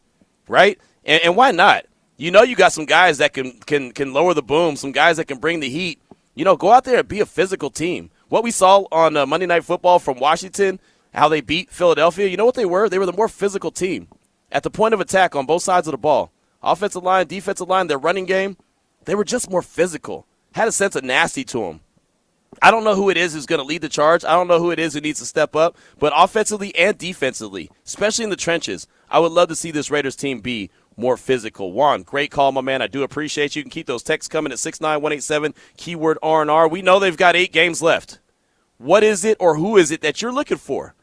[0.48, 0.80] right?
[1.04, 1.86] And, and why not?
[2.22, 5.18] You know you got some guys that can can can lower the boom, some guys
[5.18, 6.00] that can bring the heat.
[6.36, 8.12] You know, go out there and be a physical team.
[8.30, 10.80] What we saw on uh, Monday Night Football from Washington,
[11.16, 12.88] how they beat Philadelphia, you know what they were?
[12.88, 14.08] They were the more physical team
[14.52, 16.32] at the point of attack on both sides of the ball.
[16.62, 18.56] Offensive line, defensive line, their running game,
[19.06, 20.28] they were just more physical.
[20.54, 21.80] Had a sense of nasty to them.
[22.62, 24.26] I don't know who it is who's going to lead the charge.
[24.26, 27.72] I don't know who it is who needs to step up, but offensively and defensively,
[27.86, 31.72] especially in the trenches, I would love to see this Raiders team be more physical.
[31.72, 32.82] Juan, great call, my man.
[32.82, 33.62] I do appreciate you.
[33.62, 36.68] You can keep those texts coming at 69187, keyword R&R.
[36.68, 38.20] We know they've got eight games left.
[38.78, 40.96] What is it or who is it that you're looking for?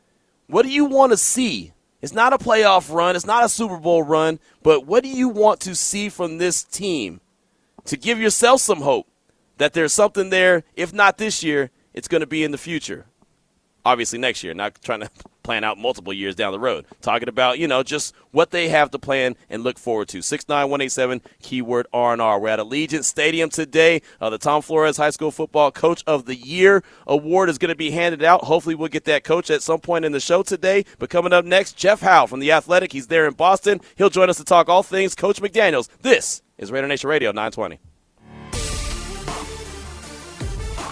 [0.47, 1.73] What do you want to see?
[2.01, 3.17] It's not a playoff run.
[3.17, 4.39] It's not a Super Bowl run.
[4.63, 7.21] But what do you want to see from this team
[7.85, 9.07] to give yourself some hope
[9.59, 13.07] that there's something there, if not this year, it's going to be in the future
[13.89, 15.11] obviously next year, not trying to
[15.49, 16.85] plan out multiple years down the road.
[17.01, 20.21] Talking about, you know, just what they have to plan and look forward to.
[20.21, 22.39] 69187, keyword R&R.
[22.39, 24.03] We're at Allegiant Stadium today.
[24.21, 27.75] Uh, the Tom Flores High School Football Coach of the Year award is going to
[27.75, 28.45] be handed out.
[28.45, 30.85] Hopefully we'll get that coach at some point in the show today.
[30.99, 32.93] But coming up next, Jeff Howe from The Athletic.
[32.93, 33.81] He's there in Boston.
[33.97, 35.89] He'll join us to talk all things Coach McDaniels.
[36.03, 37.81] This is Raider Nation Radio 920.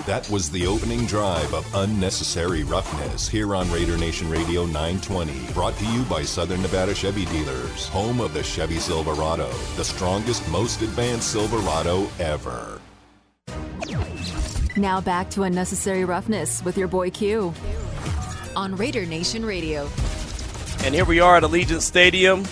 [0.06, 5.52] That was the opening drive of Unnecessary Roughness here on Raider Nation Radio 920.
[5.52, 10.48] Brought to you by Southern Nevada Chevy Dealers, home of the Chevy Silverado, the strongest,
[10.48, 12.80] most advanced Silverado ever.
[14.76, 17.52] Now back to Unnecessary Roughness with your boy Q
[18.54, 19.90] on Raider Nation Radio.
[20.84, 22.44] And here we are at Allegiant Stadium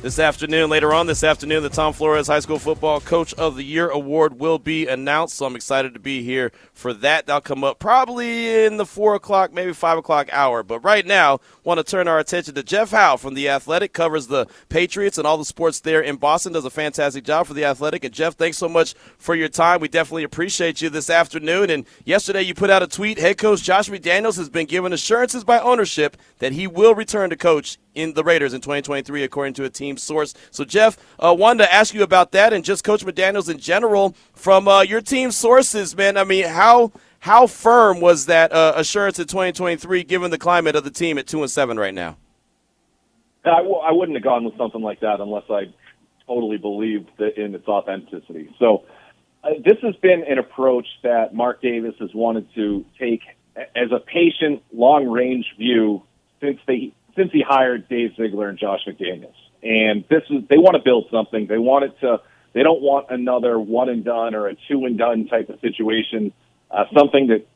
[0.00, 0.70] this afternoon.
[0.70, 4.38] Later on this afternoon, the Tom Flores High School Football Coach of the Year award
[4.38, 5.36] will be announced.
[5.36, 7.26] So I'm excited to be here for that.
[7.26, 10.62] That'll come up probably in the four o'clock, maybe five o'clock hour.
[10.62, 13.92] But right now, want to turn our attention to Jeff Howe from the Athletic.
[13.92, 16.52] Covers the Patriots and all the sports there in Boston.
[16.52, 18.04] Does a fantastic job for the Athletic.
[18.04, 19.80] And Jeff, thanks so much for your time.
[19.80, 21.70] We definitely appreciate you this afternoon.
[21.70, 23.18] And yesterday, you put out a tweet.
[23.18, 27.36] Head coach Josh McDaniels has been given assurances by ownership that he will return to
[27.36, 30.34] coach in the Raiders in 2023, according to a team source.
[30.50, 34.14] So, Jeff, uh, wanted to ask you about that and just Coach McDaniels in general
[34.34, 36.16] from uh, your team sources, man.
[36.16, 40.84] I mean, how how firm was that uh, assurance in 2023, given the climate of
[40.84, 42.16] the team at two and seven right now?
[43.44, 45.72] I w- I wouldn't have gone with something like that unless I
[46.26, 48.54] totally believed in its authenticity.
[48.58, 48.84] So.
[49.44, 53.20] Uh, this has been an approach that Mark Davis has wanted to take
[53.74, 56.02] as a patient, long range view
[56.40, 59.34] since they since he hired Dave Ziegler and Josh McDaniels.
[59.62, 61.46] And this is they want to build something.
[61.46, 62.20] They want it to.
[62.54, 66.32] They don't want another one and done or a two and done type of situation.
[66.70, 67.46] Uh, something that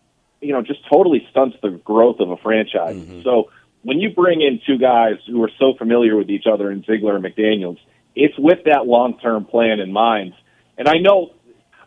[0.41, 2.97] you know just totally stunts the growth of a franchise.
[2.97, 3.23] Mm-hmm.
[3.23, 3.51] So
[3.83, 7.17] when you bring in two guys who are so familiar with each other in Ziegler
[7.17, 7.79] and McDaniels,
[8.17, 10.35] it's with that long term plan in mind.
[10.77, 11.33] And I know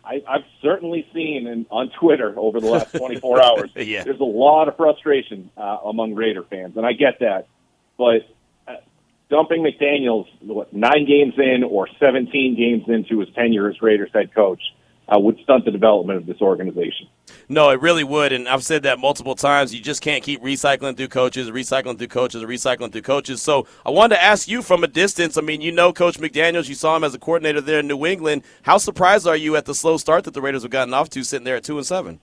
[0.05, 3.69] I, I've certainly seen in, on Twitter over the last 24 hours.
[3.75, 4.03] yeah.
[4.03, 7.47] There's a lot of frustration uh, among Raider fans, and I get that.
[7.97, 8.27] But
[8.67, 8.77] uh,
[9.29, 14.34] dumping McDaniels what, nine games in or 17 games into his tenure as Raiders head
[14.34, 14.62] coach
[15.08, 17.08] uh, would stunt the development of this organization.
[17.47, 19.73] No, it really would, and I've said that multiple times.
[19.73, 23.41] You just can't keep recycling through coaches, recycling through coaches, recycling through coaches.
[23.41, 25.38] So I wanted to ask you from a distance.
[25.38, 26.67] I mean, you know Coach McDaniels.
[26.67, 28.43] You saw him as a coordinator there in New England.
[28.63, 31.23] How surprised are you at the slow start that the Raiders have gotten off to,
[31.23, 32.19] sitting there at two and seven?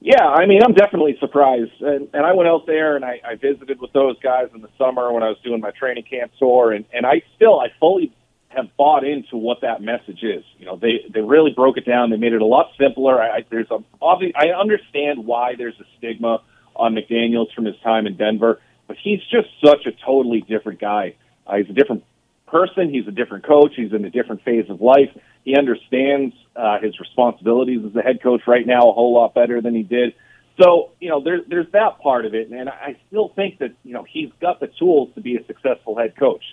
[0.00, 1.72] Yeah, I mean, I'm definitely surprised.
[1.80, 4.70] And, and I went out there and I, I visited with those guys in the
[4.78, 8.12] summer when I was doing my training camp tour, and, and I still, I fully
[8.48, 10.42] have bought into what that message is.
[10.58, 12.10] You know, they they really broke it down.
[12.10, 13.20] They made it a lot simpler.
[13.20, 16.42] I, I there's a obviously I understand why there's a stigma
[16.74, 21.14] on McDaniel's from his time in Denver, but he's just such a totally different guy.
[21.46, 22.04] Uh, he's a different
[22.50, 22.90] person.
[22.90, 23.72] He's a different coach.
[23.76, 25.10] He's in a different phase of life.
[25.44, 29.60] He understands uh, his responsibilities as a head coach right now a whole lot better
[29.60, 30.14] than he did.
[30.60, 33.94] So, you know, there's there's that part of it, and I still think that you
[33.94, 36.44] know he's got the tools to be a successful head coach.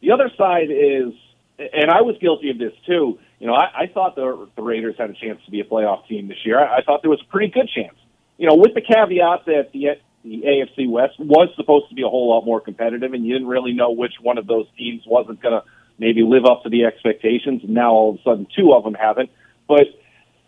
[0.00, 1.12] The other side is,
[1.58, 3.20] and I was guilty of this too.
[3.38, 6.08] You know, I, I thought the, the Raiders had a chance to be a playoff
[6.08, 6.58] team this year.
[6.58, 7.94] I, I thought there was a pretty good chance.
[8.36, 9.90] You know, with the caveat that the
[10.24, 13.48] the AFC West was supposed to be a whole lot more competitive, and you didn't
[13.48, 15.64] really know which one of those teams wasn't going to
[15.98, 17.62] maybe live up to the expectations.
[17.64, 19.30] And now all of a sudden, two of them haven't.
[19.66, 19.86] But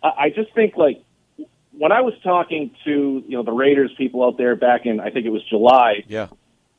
[0.03, 1.03] I just think like
[1.71, 5.09] when I was talking to you know the Raiders people out there back in I
[5.09, 6.03] think it was July.
[6.07, 6.27] Yeah.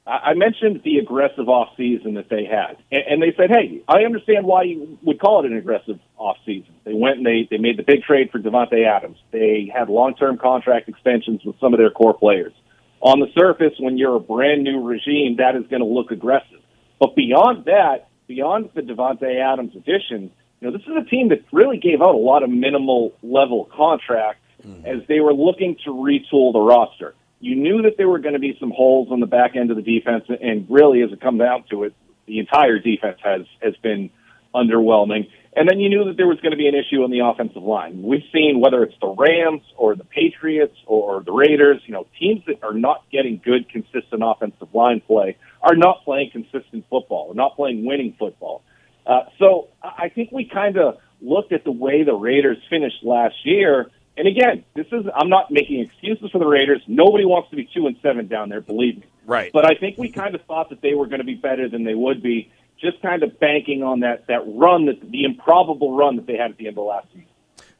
[0.08, 4.46] I mentioned the aggressive off season that they had, and they said, "Hey, I understand
[4.46, 7.76] why you would call it an aggressive off season." They went and they they made
[7.76, 9.18] the big trade for Davante Adams.
[9.32, 12.52] They had long term contract extensions with some of their core players.
[13.00, 16.60] On the surface, when you're a brand new regime, that is going to look aggressive.
[16.98, 20.30] But beyond that, beyond the Davante Adams addition,
[20.60, 23.68] you know, this is a team that really gave out a lot of minimal level
[23.76, 24.86] contracts mm-hmm.
[24.86, 27.14] as they were looking to retool the roster.
[27.40, 29.76] You knew that there were going to be some holes on the back end of
[29.76, 31.94] the defense, and really, as it comes down to it,
[32.26, 34.10] the entire defense has has been
[34.54, 35.28] underwhelming.
[35.56, 37.62] And then you knew that there was going to be an issue on the offensive
[37.62, 38.02] line.
[38.02, 42.42] We've seen whether it's the Rams or the Patriots or the Raiders, you know, teams
[42.46, 47.34] that are not getting good, consistent offensive line play are not playing consistent football, are
[47.34, 48.62] not playing winning football.
[49.06, 53.36] Uh, so I think we kind of looked at the way the Raiders finished last
[53.44, 53.90] year.
[54.18, 56.82] And again, this is I'm not making excuses for the Raiders.
[56.86, 59.04] Nobody wants to be two and seven down there, believe me.
[59.24, 59.50] Right.
[59.54, 61.84] But I think we kind of thought that they were going to be better than
[61.84, 66.16] they would be just kind of banking on that that run that the improbable run
[66.16, 67.26] that they had at the end of last season.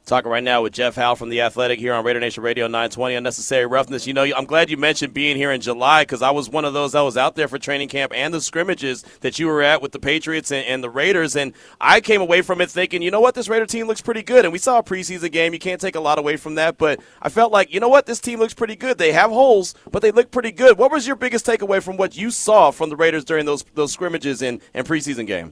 [0.07, 3.15] Talking right now with Jeff Howe from The Athletic here on Raider Nation Radio 920
[3.15, 4.07] Unnecessary Roughness.
[4.07, 6.73] You know, I'm glad you mentioned being here in July because I was one of
[6.73, 9.81] those that was out there for training camp and the scrimmages that you were at
[9.81, 11.35] with the Patriots and, and the Raiders.
[11.35, 14.23] And I came away from it thinking, you know what, this Raider team looks pretty
[14.23, 14.45] good.
[14.45, 15.51] And we saw a preseason game.
[15.51, 16.77] You can't take a lot away from that.
[16.77, 18.97] But I felt like, you know what, this team looks pretty good.
[18.97, 20.77] They have holes, but they look pretty good.
[20.77, 23.91] What was your biggest takeaway from what you saw from the Raiders during those, those
[23.91, 25.51] scrimmages and, and preseason game?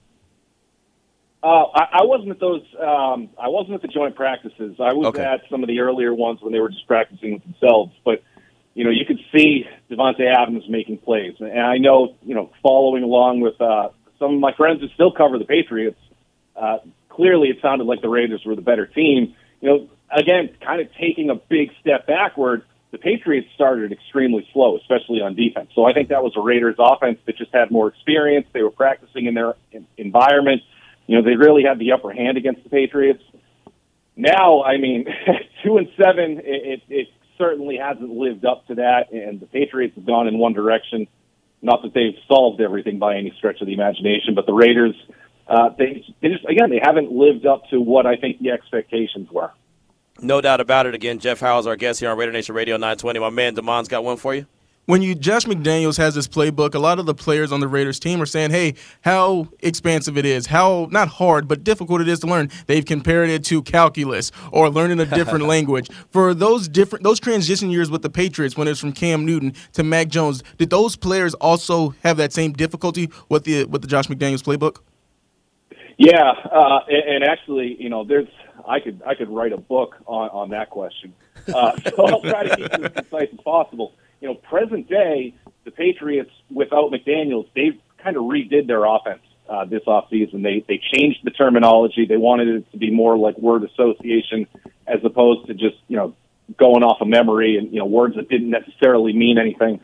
[1.45, 2.63] Uh, I, I wasn't at those.
[2.79, 4.77] Um, I wasn't at the joint practices.
[4.79, 5.23] I was Okay.
[5.23, 7.93] at some of the earlier ones when they were just practicing with themselves.
[8.03, 8.23] But
[8.73, 13.03] you know, you could see Davante Adams making plays, and I know you know, following
[13.03, 15.99] along with uh, some of my friends who still cover the Patriots.
[16.55, 16.79] Uh,
[17.09, 19.35] clearly, it sounded like the Raiders were the better team.
[19.61, 22.63] You know, again, kind of taking a big step backward.
[22.89, 25.69] The Patriots started extremely slow, especially on defense.
[25.75, 28.47] So I think that was a Raiders offense that just had more experience.
[28.51, 29.53] They were practicing in their
[29.97, 30.63] environment.
[31.07, 33.23] You know, they really had the upper hand against the Patriots.
[34.15, 35.05] Now, I mean,
[35.63, 40.05] two and seven, it, it, certainly hasn't lived up to that, and the Patriots have
[40.05, 41.05] gone in one direction.
[41.61, 44.95] Not that they've solved everything by any stretch of the imagination, but the Raiders,
[45.45, 49.29] uh, they, they just again, they haven't lived up to what I think the expectations
[49.29, 49.51] were.
[50.21, 50.95] No doubt about it.
[50.95, 53.19] Again, Jeff Howe is our guest here on Raider Nation Radio 920.
[53.19, 54.45] My man Damon's got one for you.
[54.85, 57.99] When you Josh McDaniels has this playbook, a lot of the players on the Raiders
[57.99, 62.19] team are saying, "Hey, how expansive it is, how not hard but difficult it is
[62.19, 65.89] to learn." They've compared it to calculus or learning a different language.
[66.11, 69.83] For those different those transition years with the Patriots, when it's from Cam Newton to
[69.83, 74.07] Mac Jones, did those players also have that same difficulty with the with the Josh
[74.07, 74.77] McDaniels playbook?
[75.97, 78.27] Yeah, uh, and, and actually, you know, there's
[78.67, 81.13] I could I could write a book on on that question.
[81.47, 83.93] Uh, so I'll try to keep it as concise as possible.
[84.21, 89.65] You know, present day, the Patriots without McDaniels, they kind of redid their offense uh,
[89.65, 90.43] this offseason.
[90.43, 92.05] They they changed the terminology.
[92.05, 94.47] They wanted it to be more like word association
[94.87, 96.15] as opposed to just you know
[96.57, 99.81] going off of memory and you know words that didn't necessarily mean anything.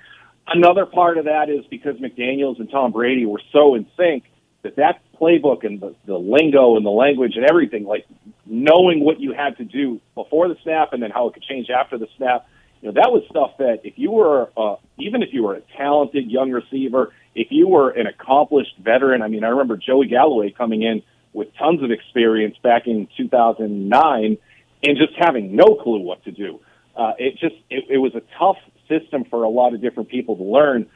[0.47, 4.25] Another part of that is because McDaniels and Tom Brady were so in sync
[4.63, 8.05] that that playbook and the, the lingo and the language and everything, like
[8.45, 11.69] knowing what you had to do before the snap and then how it could change
[11.69, 12.47] after the snap,
[12.81, 15.61] you know, that was stuff that if you were, uh, even if you were a
[15.77, 20.51] talented young receiver, if you were an accomplished veteran, I mean, I remember Joey Galloway
[20.51, 24.37] coming in with tons of experience back in 2009
[24.83, 26.59] and just having no clue what to do.
[26.95, 28.57] Uh, it just, it, it was a tough
[28.89, 30.87] system for a lot of different people to learn.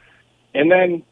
[0.54, 1.04] And then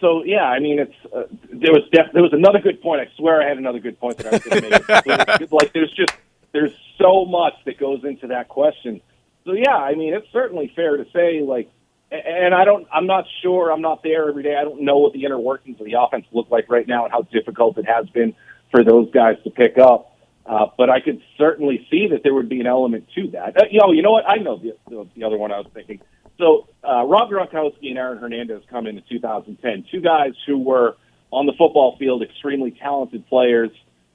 [0.00, 3.00] so yeah, I mean, it's uh, there was def- there was another good point.
[3.00, 5.52] I swear I had another good point that I was going to make.
[5.52, 6.12] like there's just
[6.52, 9.00] there's so much that goes into that question.
[9.48, 11.70] So yeah, I mean, it's certainly fair to say like,
[12.10, 14.54] and I don't, I'm not sure, I'm not there every day.
[14.54, 17.12] I don't know what the inner workings of the offense look like right now and
[17.12, 18.34] how difficult it has been
[18.70, 20.18] for those guys to pick up.
[20.44, 23.56] Uh, but I could certainly see that there would be an element to that.
[23.56, 24.28] Uh, you know, you know what?
[24.28, 26.00] I know the, the, the other one I was thinking.
[26.36, 29.86] So uh, Rob Gronkowski and Aaron Hernandez come in in 2010.
[29.90, 30.96] Two guys who were
[31.30, 33.70] on the football field extremely talented players,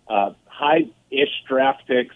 [0.07, 2.15] uh, high-ish draft picks,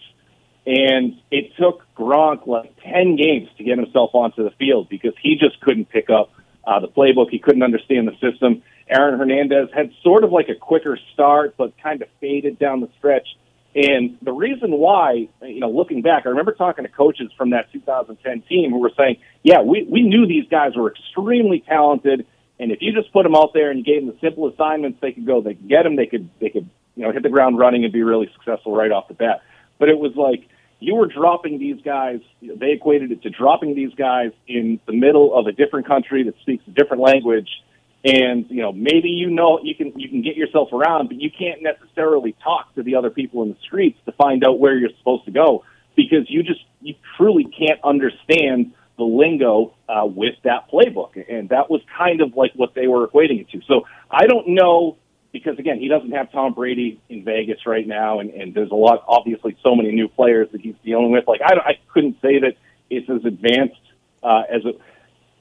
[0.68, 5.36] and it took Gronk like 10 games to get himself onto the field because he
[5.36, 6.30] just couldn't pick up
[6.66, 7.30] uh, the playbook.
[7.30, 8.62] He couldn't understand the system.
[8.86, 12.90] Aaron Hernandez had sort of like a quicker start, but kind of faded down the
[12.98, 13.26] stretch.
[13.74, 17.72] And the reason why, you know, looking back, I remember talking to coaches from that
[17.72, 22.26] 2010 team who were saying, yeah, we, we knew these guys were extremely talented.
[22.60, 25.12] And if you just put them out there and gave them the simple assignments, they
[25.12, 27.58] could go, they could get them, they could, they could, you know, hit the ground
[27.58, 29.40] running and be really successful right off the bat.
[29.78, 30.46] But it was like,
[30.80, 35.36] you were dropping these guys, they equated it to dropping these guys in the middle
[35.36, 37.48] of a different country that speaks a different language
[38.04, 41.30] and you know maybe you know you can you can get yourself around, but you
[41.30, 44.90] can't necessarily talk to the other people in the streets to find out where you're
[44.98, 45.64] supposed to go
[45.96, 51.70] because you just you truly can't understand the lingo uh, with that playbook, and that
[51.70, 53.60] was kind of like what they were equating it to.
[53.66, 54.96] So I don't know
[55.32, 58.74] because again he doesn't have Tom Brady in Vegas right now, and, and there's a
[58.76, 61.26] lot obviously so many new players that he's dealing with.
[61.26, 62.54] Like I don't- I couldn't say that
[62.90, 63.80] it's as advanced
[64.22, 64.72] uh, as a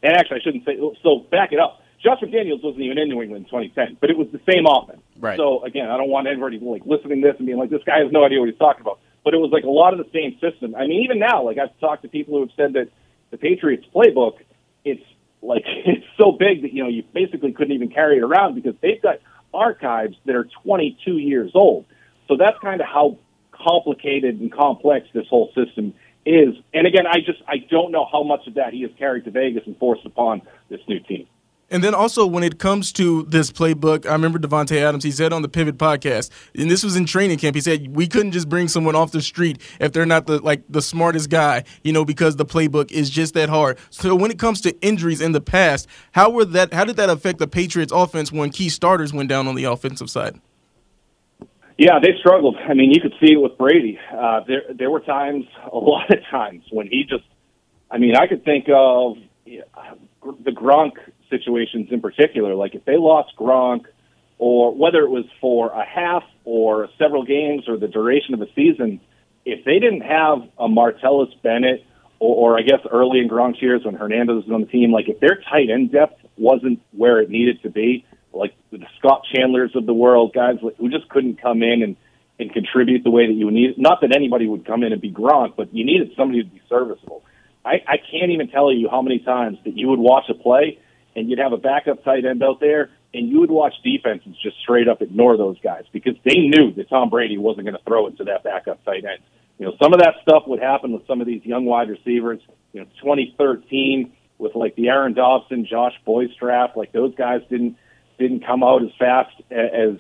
[0.04, 1.20] and actually I shouldn't say so.
[1.32, 1.82] Back it up.
[2.04, 5.02] Josh McDaniels wasn't even in New England in 2010, but it was the same offense.
[5.20, 5.36] Right.
[5.38, 8.00] So again, I don't want anybody like listening to this and being like, this guy
[8.04, 9.00] has no idea what he's talking about.
[9.24, 10.76] But it was like a lot of the same system.
[10.76, 12.90] I mean, even now, like I've talked to people who have said that
[13.32, 14.34] the Patriots playbook,
[14.86, 15.02] it's
[15.42, 18.76] like it's so big that you know you basically couldn't even carry it around because
[18.82, 19.16] they've got
[19.54, 21.86] archives that are 22 years old.
[22.28, 23.18] So that's kind of how
[23.52, 25.94] complicated and complex this whole system
[26.26, 26.56] is.
[26.74, 29.32] And again, I just I don't know how much of that he has carried to
[29.32, 31.28] Vegas and forced upon this new team.
[31.70, 35.04] And then also when it comes to this playbook, I remember Davante Adams.
[35.04, 37.56] He said on the Pivot podcast, and this was in training camp.
[37.56, 40.64] He said we couldn't just bring someone off the street if they're not the like
[40.70, 43.78] the smartest guy, you know, because the playbook is just that hard.
[43.90, 46.74] So when it comes to injuries in the past, how were that?
[46.74, 50.10] How did that affect the Patriots' offense when key starters went down on the offensive
[50.10, 50.40] side?
[51.78, 52.56] Yeah, they struggled.
[52.58, 54.00] I mean, you could see it with Brady.
[54.12, 57.24] Uh, there, there were times, a lot of times, when he just.
[57.92, 60.94] I mean, I could think of the Gronk
[61.30, 62.56] situations in particular.
[62.56, 63.86] Like if they lost Gronk,
[64.40, 68.50] or whether it was for a half or several games or the duration of the
[68.56, 69.00] season,
[69.46, 71.84] if they didn't have a Martellus Bennett,
[72.20, 75.10] or, or I guess early in Gronk's years when Hernandez was on the team, like
[75.10, 79.72] if their tight end depth wasn't where it needed to be, like the Scott Chandlers
[79.76, 81.96] of the world, guys who just couldn't come in and
[82.40, 83.80] and contribute the way that you need.
[83.80, 86.62] Not that anybody would come in and be Gronk, but you needed somebody to be
[86.70, 87.24] serviceable.
[87.66, 90.80] I, I can't even tell you how many times that you would watch a play
[91.18, 94.56] and you'd have a backup tight end out there, and you would watch defenses just
[94.62, 98.06] straight up ignore those guys because they knew that Tom Brady wasn't going to throw
[98.06, 99.20] it to that backup tight end.
[99.58, 102.40] You know, some of that stuff would happen with some of these young wide receivers.
[102.72, 107.78] You know, 2013 with like the Aaron Dobson, Josh Boyce draft, like those guys didn't
[108.20, 109.98] didn't come out as fast as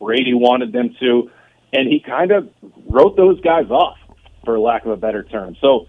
[0.00, 1.30] Brady wanted them to,
[1.72, 2.48] and he kind of
[2.88, 3.96] wrote those guys off,
[4.44, 5.56] for lack of a better term.
[5.60, 5.86] So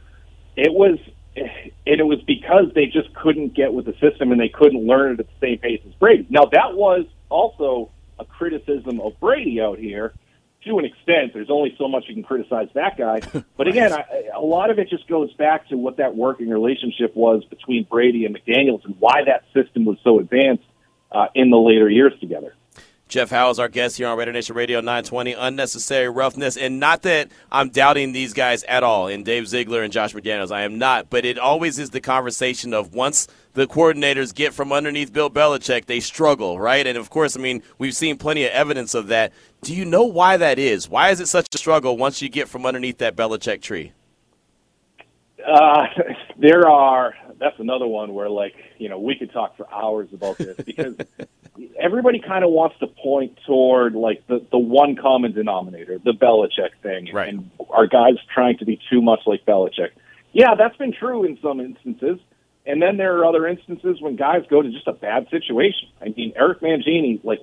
[0.57, 0.97] it was
[1.35, 5.13] and it was because they just couldn't get with the system and they couldn't learn
[5.13, 6.25] it at the same pace as Brady.
[6.29, 10.13] Now that was also a criticism of Brady out here
[10.65, 11.33] to an extent.
[11.33, 13.21] There's only so much you can criticize that guy.
[13.57, 14.03] But again, I,
[14.35, 18.25] a lot of it just goes back to what that working relationship was between Brady
[18.25, 20.65] and McDaniels and why that system was so advanced
[21.11, 22.53] uh, in the later years together.
[23.07, 25.33] Jeff Howe is our guest here on Raider Nation Radio 920.
[25.33, 29.93] Unnecessary roughness, and not that I'm doubting these guys at all, and Dave Ziegler and
[29.93, 30.51] Josh McDaniels.
[30.51, 34.71] I am not, but it always is the conversation of once the coordinators get from
[34.71, 36.85] underneath Bill Belichick, they struggle, right?
[36.85, 39.31] And of course, I mean, we've seen plenty of evidence of that.
[39.61, 40.89] Do you know why that is?
[40.89, 43.93] Why is it such a struggle once you get from underneath that Belichick tree?
[45.45, 45.85] Uh,
[46.37, 47.13] there are.
[47.37, 50.95] That's another one where, like, you know, we could talk for hours about this because
[51.79, 56.71] everybody kind of wants to point toward like the the one common denominator, the Belichick
[56.81, 57.29] thing, right.
[57.29, 59.91] and are guys trying to be too much like Belichick?
[60.33, 62.19] Yeah, that's been true in some instances.
[62.67, 65.89] And then there are other instances when guys go to just a bad situation.
[66.01, 67.39] I mean, Eric Mangini, like,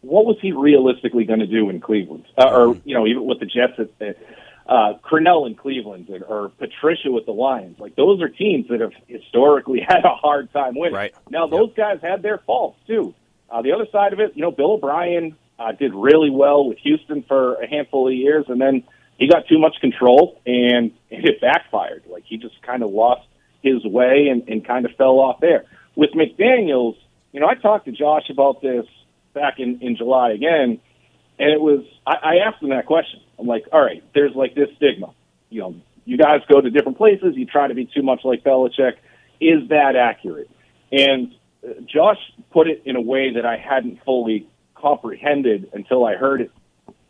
[0.00, 2.24] what was he realistically going to do in Cleveland?
[2.36, 4.18] Uh, or, you know, even with the Jets at,
[4.68, 7.78] uh, Crennel in Cleveland or, or Patricia with the Lions.
[7.78, 10.94] Like those are teams that have historically had a hard time winning.
[10.94, 11.14] Right.
[11.30, 13.14] Now those guys had their faults too.
[13.50, 16.78] Uh, the other side of it, you know, Bill O'Brien uh, did really well with
[16.78, 18.84] Houston for a handful of years, and then
[19.18, 22.04] he got too much control and it backfired.
[22.08, 23.26] Like he just kind of lost
[23.62, 25.64] his way and, and kind of fell off there.
[25.96, 26.96] With McDaniels,
[27.32, 28.86] you know, I talked to Josh about this
[29.34, 30.80] back in, in July again,
[31.38, 33.20] and it was I, I asked him that question.
[33.38, 35.12] I'm like, all right, there's like this stigma.
[35.50, 35.74] You know,
[36.04, 38.94] you guys go to different places, you try to be too much like Belichick.
[39.40, 40.50] Is that accurate?
[40.90, 41.34] And
[41.86, 42.18] Josh
[42.50, 46.52] put it in a way that I hadn't fully comprehended until I heard it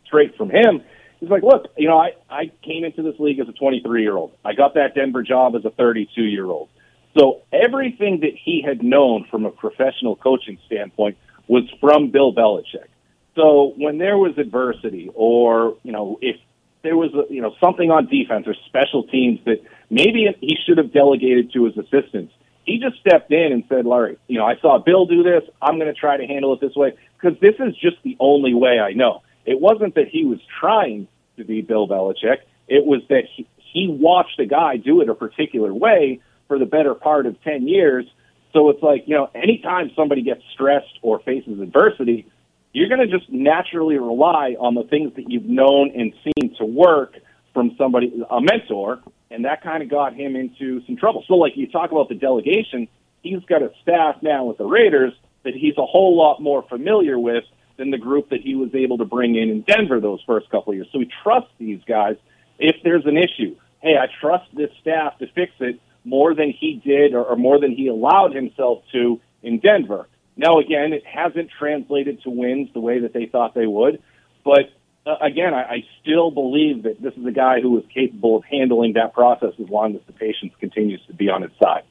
[0.05, 0.81] straight from him.
[1.19, 4.15] He's like, look, you know, I, I came into this league as a 23 year
[4.15, 4.31] old.
[4.43, 6.69] I got that Denver job as a 32 year old.
[7.17, 12.87] So everything that he had known from a professional coaching standpoint was from Bill Belichick.
[13.35, 16.35] So when there was adversity, or you know, if
[16.83, 20.77] there was a, you know something on defense or special teams that maybe he should
[20.77, 22.33] have delegated to his assistants,
[22.69, 25.43] he just stepped in and said, "Larry, you know, I saw Bill do this.
[25.61, 28.53] I'm going to try to handle it this way because this is just the only
[28.53, 31.07] way I know." It wasn't that he was trying
[31.37, 32.37] to be Bill Belichick.
[32.67, 36.65] It was that he, he watched a guy do it a particular way for the
[36.65, 38.05] better part of 10 years.
[38.53, 42.27] So it's like, you know, anytime somebody gets stressed or faces adversity,
[42.73, 46.65] you're going to just naturally rely on the things that you've known and seen to
[46.65, 47.15] work
[47.53, 48.99] from somebody, a mentor,
[49.31, 51.23] and that kind of got him into some trouble.
[51.27, 52.87] So, like you talk about the delegation,
[53.21, 55.13] he's got a staff now with the Raiders
[55.43, 57.43] that he's a whole lot more familiar with
[57.77, 60.71] than the group that he was able to bring in in Denver those first couple
[60.71, 60.87] of years.
[60.91, 62.17] So he trusts these guys.
[62.57, 66.81] If there's an issue, hey, I trust this staff to fix it more than he
[66.83, 70.07] did or, or more than he allowed himself to in Denver.
[70.35, 74.01] Now, again, it hasn't translated to wins the way that they thought they would,
[74.43, 74.71] but
[75.05, 78.43] uh, again, I, I still believe that this is a guy who is capable of
[78.43, 81.83] handling that process as long as the patience continues to be on his side.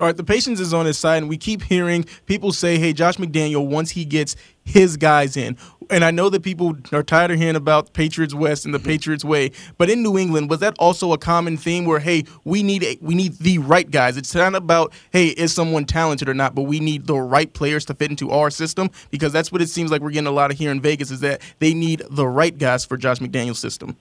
[0.00, 2.92] All right, the patience is on his side, and we keep hearing people say, hey,
[2.92, 4.34] Josh McDaniel, once he gets
[4.64, 5.56] his guys in.
[5.90, 8.88] And I know that people are tired of hearing about Patriots West and the mm-hmm.
[8.88, 12.62] Patriots way, but in New England, was that also a common theme where, hey, we
[12.62, 14.16] need a, we need the right guys?
[14.16, 17.84] It's not about, hey, is someone talented or not, but we need the right players
[17.84, 20.50] to fit into our system because that's what it seems like we're getting a lot
[20.50, 23.96] of here in Vegas is that they need the right guys for Josh McDaniel's system.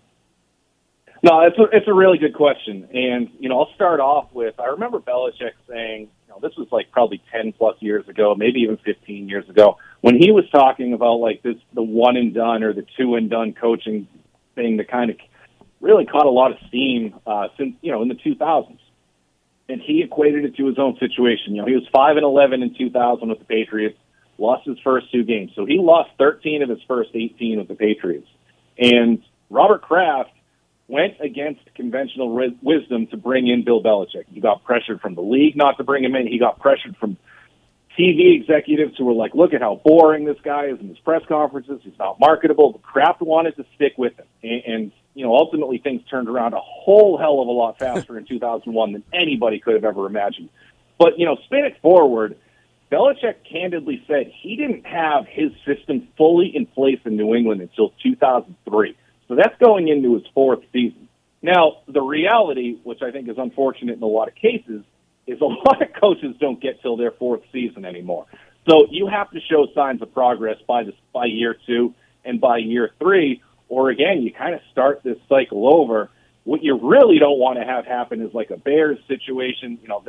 [1.23, 4.59] No, it's a, it's a really good question, and you know I'll start off with
[4.59, 8.61] I remember Belichick saying, you know, this was like probably ten plus years ago, maybe
[8.61, 12.63] even fifteen years ago, when he was talking about like this the one and done
[12.63, 14.07] or the two and done coaching
[14.55, 15.17] thing that kind of
[15.79, 18.79] really caught a lot of steam uh, since you know in the 2000s,
[19.69, 21.53] and he equated it to his own situation.
[21.53, 23.97] You know, he was five and eleven in 2000 with the Patriots,
[24.39, 27.75] lost his first two games, so he lost 13 of his first 18 with the
[27.75, 28.27] Patriots,
[28.79, 30.31] and Robert Kraft
[30.91, 34.25] went against conventional wisdom to bring in Bill Belichick.
[34.29, 36.27] He got pressured from the league not to bring him in.
[36.27, 37.17] He got pressured from
[37.97, 41.21] TV executives who were like, look at how boring this guy is in his press
[41.27, 41.79] conferences.
[41.83, 42.73] He's not marketable.
[42.73, 44.25] But Kraft wanted to stick with him.
[44.43, 48.17] And, and, you know, ultimately things turned around a whole hell of a lot faster
[48.17, 50.49] in 2001 than anybody could have ever imagined.
[50.99, 52.37] But, you know, spin it forward.
[52.91, 57.93] Belichick candidly said he didn't have his system fully in place in New England until
[58.03, 58.97] 2003.
[59.31, 61.07] So that's going into his fourth season.
[61.41, 64.83] Now, the reality, which I think is unfortunate in a lot of cases,
[65.25, 68.25] is a lot of coaches don't get till their fourth season anymore.
[68.69, 71.93] So you have to show signs of progress by this by year two
[72.25, 76.09] and by year three, or again, you kind of start this cycle over.
[76.43, 79.79] What you really don't want to have happen is like a Bears situation.
[79.81, 80.03] You know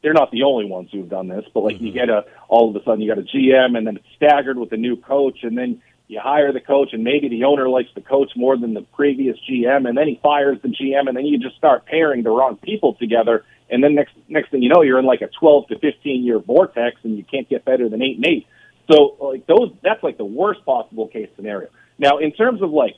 [0.00, 1.86] they're not the only ones who've done this, but like mm-hmm.
[1.86, 4.58] you get a all of a sudden you got a GM and then it's staggered
[4.58, 7.88] with a new coach, and then you hire the coach and maybe the owner likes
[7.94, 11.24] the coach more than the previous GM and then he fires the GM and then
[11.24, 14.82] you just start pairing the wrong people together and then next next thing you know
[14.82, 18.02] you're in like a 12 to 15 year vortex and you can't get better than
[18.02, 18.46] 8 and 8.
[18.90, 21.68] So like those that's like the worst possible case scenario.
[21.96, 22.96] Now in terms of like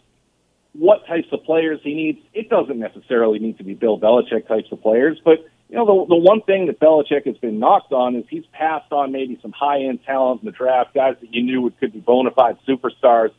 [0.72, 4.72] what types of players he needs, it doesn't necessarily need to be Bill Belichick types
[4.72, 8.14] of players, but you know, the, the one thing that Belichick has been knocked on
[8.14, 11.42] is he's passed on maybe some high end talent in the draft, guys that you
[11.42, 13.30] knew would, could be bona fide superstars,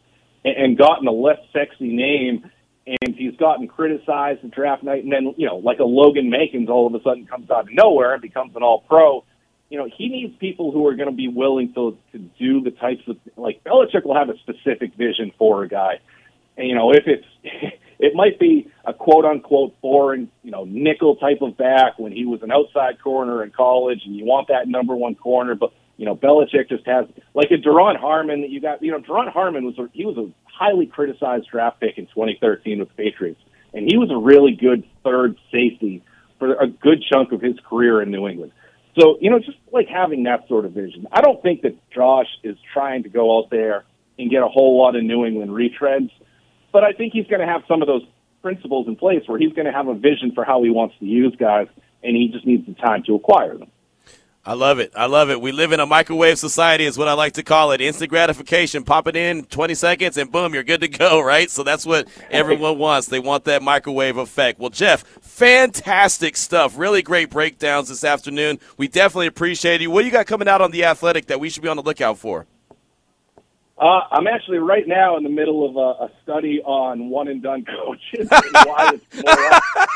[0.44, 2.50] and, and gotten a less sexy name.
[2.88, 6.70] And he's gotten criticized at draft night, and then you know, like a Logan Mankins,
[6.70, 9.24] all of a sudden comes out of nowhere and becomes an All Pro.
[9.70, 12.72] You know, he needs people who are going to be willing to to do the
[12.72, 16.00] types of like Belichick will have a specific vision for a guy,
[16.58, 17.26] and you know, if it's
[18.04, 22.26] it might be a quote unquote boring, you know, nickel type of back when he
[22.26, 25.56] was an outside corner in college, and you want that number one corner.
[25.56, 28.84] But you know, Belichick just has like a Duron Harmon that you got.
[28.84, 32.80] You know, Duron Harmon was a, he was a highly criticized draft pick in 2013
[32.80, 33.40] with the Patriots,
[33.74, 36.04] and he was a really good third safety
[36.40, 38.52] for a good chunk of his career in New England.
[39.00, 41.08] So you know, just like having that sort of vision.
[41.10, 43.86] I don't think that Josh is trying to go out there
[44.20, 46.12] and get a whole lot of New England retreads.
[46.74, 48.04] But I think he's going to have some of those
[48.42, 51.06] principles in place where he's going to have a vision for how he wants to
[51.06, 51.68] use guys,
[52.04, 53.70] and he just needs the time to acquire them.
[54.46, 54.92] I love it.
[54.94, 55.40] I love it.
[55.40, 57.80] We live in a microwave society, is what I like to call it.
[57.80, 58.84] Instant gratification.
[58.84, 61.50] Pop it in 20 seconds, and boom, you're good to go, right?
[61.50, 63.08] So that's what everyone wants.
[63.08, 64.60] They want that microwave effect.
[64.60, 66.78] Well, Jeff, fantastic stuff.
[66.78, 68.60] Really great breakdowns this afternoon.
[68.76, 69.90] We definitely appreciate you.
[69.90, 71.84] What do you got coming out on The Athletic that we should be on the
[71.84, 72.46] lookout for?
[73.78, 77.42] Uh, I'm actually right now in the middle of a, a study on one and
[77.42, 79.36] done coaches and why it's more,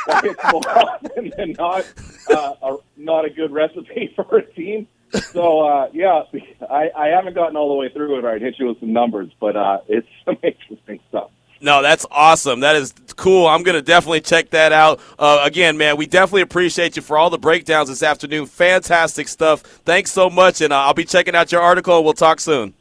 [0.05, 1.93] why it's more often than not
[2.31, 4.87] uh, a, not a good recipe for a team.
[5.31, 6.23] So uh, yeah,
[6.69, 8.25] I, I haven't gotten all the way through it.
[8.25, 11.29] I'd hit you with some numbers, but uh, it's some interesting stuff.
[11.59, 12.59] No, that's awesome.
[12.59, 13.47] That is cool.
[13.47, 14.99] I'm going to definitely check that out.
[15.17, 18.45] Uh, again, man, we definitely appreciate you for all the breakdowns this afternoon.
[18.45, 19.61] Fantastic stuff.
[19.61, 22.75] Thanks so much, and uh, I'll be checking out your article, we'll talk soon.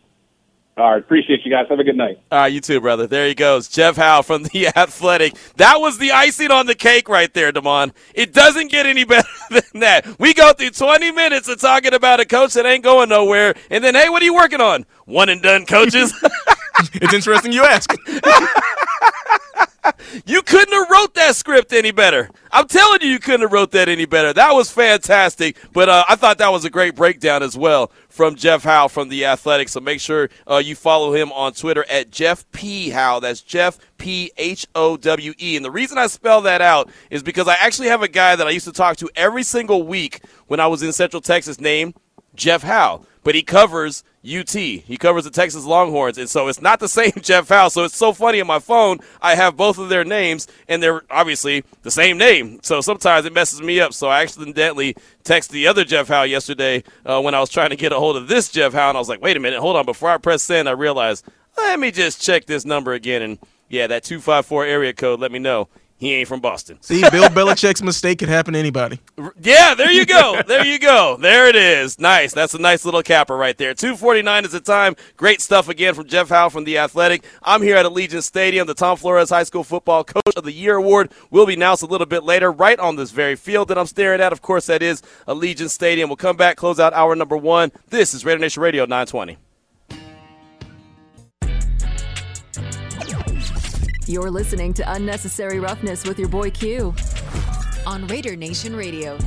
[0.79, 1.67] All right, appreciate you guys.
[1.71, 2.19] Have a good night.
[2.31, 3.07] All right, you too, brother.
[3.07, 5.35] There he goes, Jeff Howe from the Athletic.
[5.57, 7.95] That was the icing on the cake right there, Damon.
[8.15, 10.19] It doesn't get any better than that.
[10.19, 13.83] We go through 20 minutes of talking about a coach that ain't going nowhere, and
[13.83, 14.85] then, hey, what are you working on?
[15.07, 16.13] One and done coaches.
[16.95, 17.91] it's interesting you ask.
[20.27, 22.31] you couldn't have wrote that script any better.
[22.51, 24.33] I'm telling you, you couldn't have wrote that any better.
[24.33, 25.57] That was fantastic.
[25.73, 29.09] But uh, I thought that was a great breakdown as well from Jeff Howe from
[29.09, 29.69] the Athletic.
[29.69, 33.21] So make sure uh, you follow him on Twitter at Jeff P Howe.
[33.21, 35.57] That's Jeff P H O W E.
[35.57, 38.47] And the reason I spell that out is because I actually have a guy that
[38.47, 41.95] I used to talk to every single week when I was in Central Texas named
[42.35, 44.51] Jeff Howe, but he covers UT.
[44.51, 47.67] He covers the Texas Longhorns, and so it's not the same Jeff Howe.
[47.67, 49.01] So it's so funny on my phone.
[49.21, 52.61] I have both of their names, and they're obviously the same name.
[52.63, 53.95] So sometimes it messes me up.
[53.95, 57.77] So I accidentally texted the other Jeff Howe yesterday uh, when I was trying to
[57.77, 59.75] get a hold of this Jeff Howe, and I was like, "Wait a minute, hold
[59.75, 63.39] on." Before I press send, I realized let me just check this number again, and
[63.69, 65.19] yeah, that two five four area code.
[65.19, 65.69] Let me know
[65.99, 66.77] he ain't from Boston.
[66.83, 69.01] See, Bill Belichick's mistake could happen to anybody.
[69.41, 70.43] Yeah, there you go.
[70.47, 71.17] There you go.
[71.19, 71.99] There it is.
[71.99, 72.35] Nice.
[72.35, 73.73] That's a nice little capper right there.
[73.73, 74.95] 249 is the time.
[75.17, 77.25] Great stuff again from Jeff Howe from The Athletic.
[77.43, 78.67] I'm here at Allegiant Stadium.
[78.67, 81.87] The Tom Flores High School Football Coach of the Year Award will be announced a
[81.87, 84.33] little bit later, right on this very field that I'm staring at.
[84.33, 86.11] Of course, that is Allegiant Stadium.
[86.11, 87.73] We'll come back, close out hour number one.
[87.89, 89.39] This is Raider Nation Radio 920.
[94.09, 96.95] You're listening to Unnecessary Roughness with your boy Q
[97.87, 99.19] on Raider Nation Radio.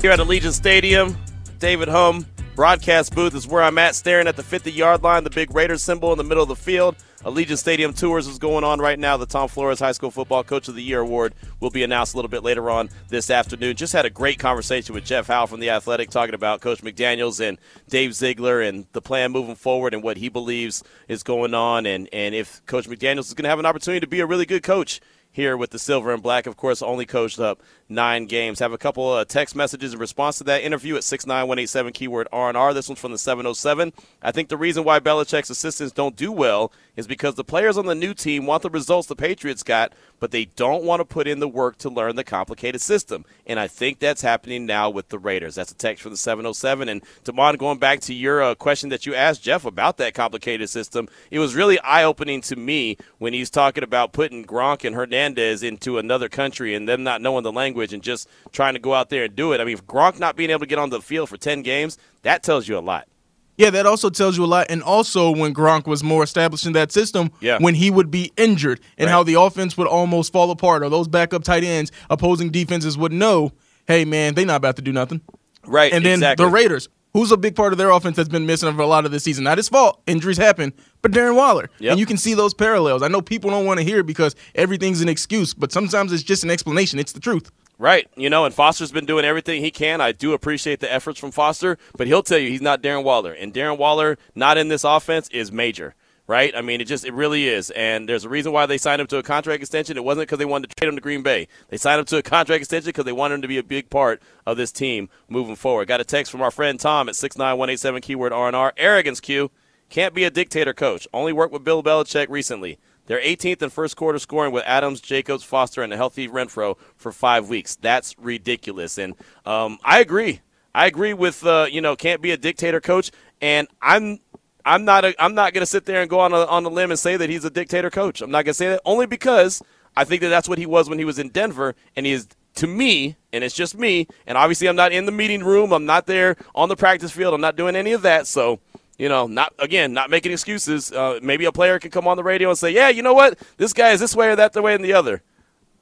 [0.00, 1.14] Here at Allegiant Stadium,
[1.58, 2.24] David Humm
[2.54, 5.82] broadcast booth is where I'm at, staring at the 50 yard line, the big Raiders
[5.82, 6.96] symbol in the middle of the field.
[7.24, 9.16] Allegiant Stadium Tours is going on right now.
[9.16, 12.16] The Tom Flores High School Football Coach of the Year Award will be announced a
[12.16, 13.76] little bit later on this afternoon.
[13.76, 17.40] Just had a great conversation with Jeff Howe from The Athletic talking about Coach McDaniels
[17.40, 21.86] and Dave Ziegler and the plan moving forward and what he believes is going on
[21.86, 24.46] and, and if Coach McDaniels is going to have an opportunity to be a really
[24.46, 25.00] good coach
[25.32, 26.46] here with the silver and black.
[26.46, 28.58] Of course, only coached up nine games.
[28.58, 32.74] Have a couple of text messages in response to that interview at 69187 keyword R&R.
[32.74, 33.92] This one's from the 707.
[34.22, 37.86] I think the reason why Belichick's assistants don't do well is because the players on
[37.86, 41.26] the new team want the results the Patriots got, but they don't want to put
[41.26, 43.24] in the work to learn the complicated system.
[43.46, 45.54] And I think that's happening now with the Raiders.
[45.54, 46.88] That's a text from the 707.
[46.88, 50.68] And Damon, going back to your uh, question that you asked Jeff about that complicated
[50.68, 54.94] system, it was really eye opening to me when he's talking about putting Gronk and
[54.94, 58.94] Hernandez into another country and them not knowing the language and just trying to go
[58.94, 59.60] out there and do it.
[59.60, 62.42] I mean, Gronk not being able to get on the field for 10 games, that
[62.42, 63.08] tells you a lot.
[63.56, 64.66] Yeah, that also tells you a lot.
[64.70, 67.58] And also, when Gronk was more established in that system, yeah.
[67.58, 69.12] when he would be injured and right.
[69.12, 73.12] how the offense would almost fall apart, or those backup tight ends, opposing defenses would
[73.12, 73.52] know,
[73.86, 75.20] hey, man, they're not about to do nothing.
[75.66, 75.92] Right.
[75.92, 76.46] And then exactly.
[76.46, 79.04] the Raiders, who's a big part of their offense that's been missing for a lot
[79.04, 79.44] of this season.
[79.44, 80.00] Not his fault.
[80.06, 80.72] Injuries happen.
[81.02, 81.70] But Darren Waller.
[81.78, 81.92] Yep.
[81.92, 83.02] And you can see those parallels.
[83.02, 86.22] I know people don't want to hear it because everything's an excuse, but sometimes it's
[86.22, 86.98] just an explanation.
[86.98, 87.50] It's the truth.
[87.78, 88.08] Right.
[88.16, 90.00] You know, and Foster's been doing everything he can.
[90.00, 93.32] I do appreciate the efforts from Foster, but he'll tell you he's not Darren Waller.
[93.32, 95.94] And Darren Waller not in this offense is major.
[96.28, 96.54] Right?
[96.56, 97.70] I mean, it just it really is.
[97.70, 99.96] And there's a reason why they signed him to a contract extension.
[99.96, 101.48] It wasn't because they wanted to trade him to Green Bay.
[101.68, 103.90] They signed him to a contract extension because they wanted him to be a big
[103.90, 105.88] part of this team moving forward.
[105.88, 108.72] Got a text from our friend Tom at 69187 keyword R&R.
[108.76, 109.50] Arrogance Q.
[109.90, 111.06] Can't be a dictator coach.
[111.12, 112.78] Only worked with Bill Belichick recently.
[113.06, 117.12] They're 18th in first quarter scoring with Adams, Jacobs, Foster, and a healthy Renfrow for
[117.12, 117.76] five weeks.
[117.76, 118.96] That's ridiculous.
[118.96, 119.14] And
[119.44, 120.40] um, I agree.
[120.74, 123.10] I agree with uh, you know can't be a dictator coach.
[123.40, 124.20] And I'm
[124.64, 126.68] I'm not a, I'm not going to sit there and go on a, on a
[126.68, 128.20] limb and say that he's a dictator coach.
[128.20, 129.62] I'm not going to say that only because
[129.96, 132.28] I think that that's what he was when he was in Denver, and he is
[132.54, 134.06] to me, and it's just me.
[134.26, 135.72] And obviously, I'm not in the meeting room.
[135.72, 137.34] I'm not there on the practice field.
[137.34, 138.26] I'm not doing any of that.
[138.26, 138.60] So
[138.98, 140.92] you know, not again, not making excuses.
[140.92, 143.38] Uh, maybe a player can come on the radio and say, "Yeah, you know what?
[143.56, 145.22] This guy is this way or that the way and the other."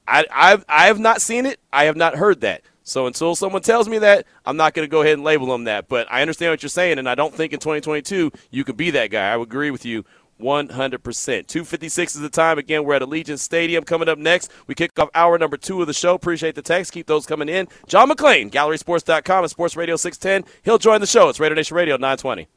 [0.07, 1.61] I I've, I have not seen it.
[1.73, 2.63] I have not heard that.
[2.91, 5.63] So until someone tells me that, I'm not going to go ahead and label them
[5.65, 5.87] that.
[5.87, 8.91] But I understand what you're saying, and I don't think in 2022 you can be
[8.91, 9.33] that guy.
[9.33, 10.05] I would agree with you
[10.41, 11.01] 100%.
[11.47, 12.59] 256 is the time.
[12.59, 13.85] Again, we're at Allegiant Stadium.
[13.85, 16.15] Coming up next, we kick off hour number two of the show.
[16.15, 16.93] Appreciate the text.
[16.93, 17.69] Keep those coming in.
[17.87, 20.53] John McClain, GallerySports.com and Sports Radio 610.
[20.65, 21.29] He'll join the show.
[21.29, 22.49] It's Raider Nation Radio 920.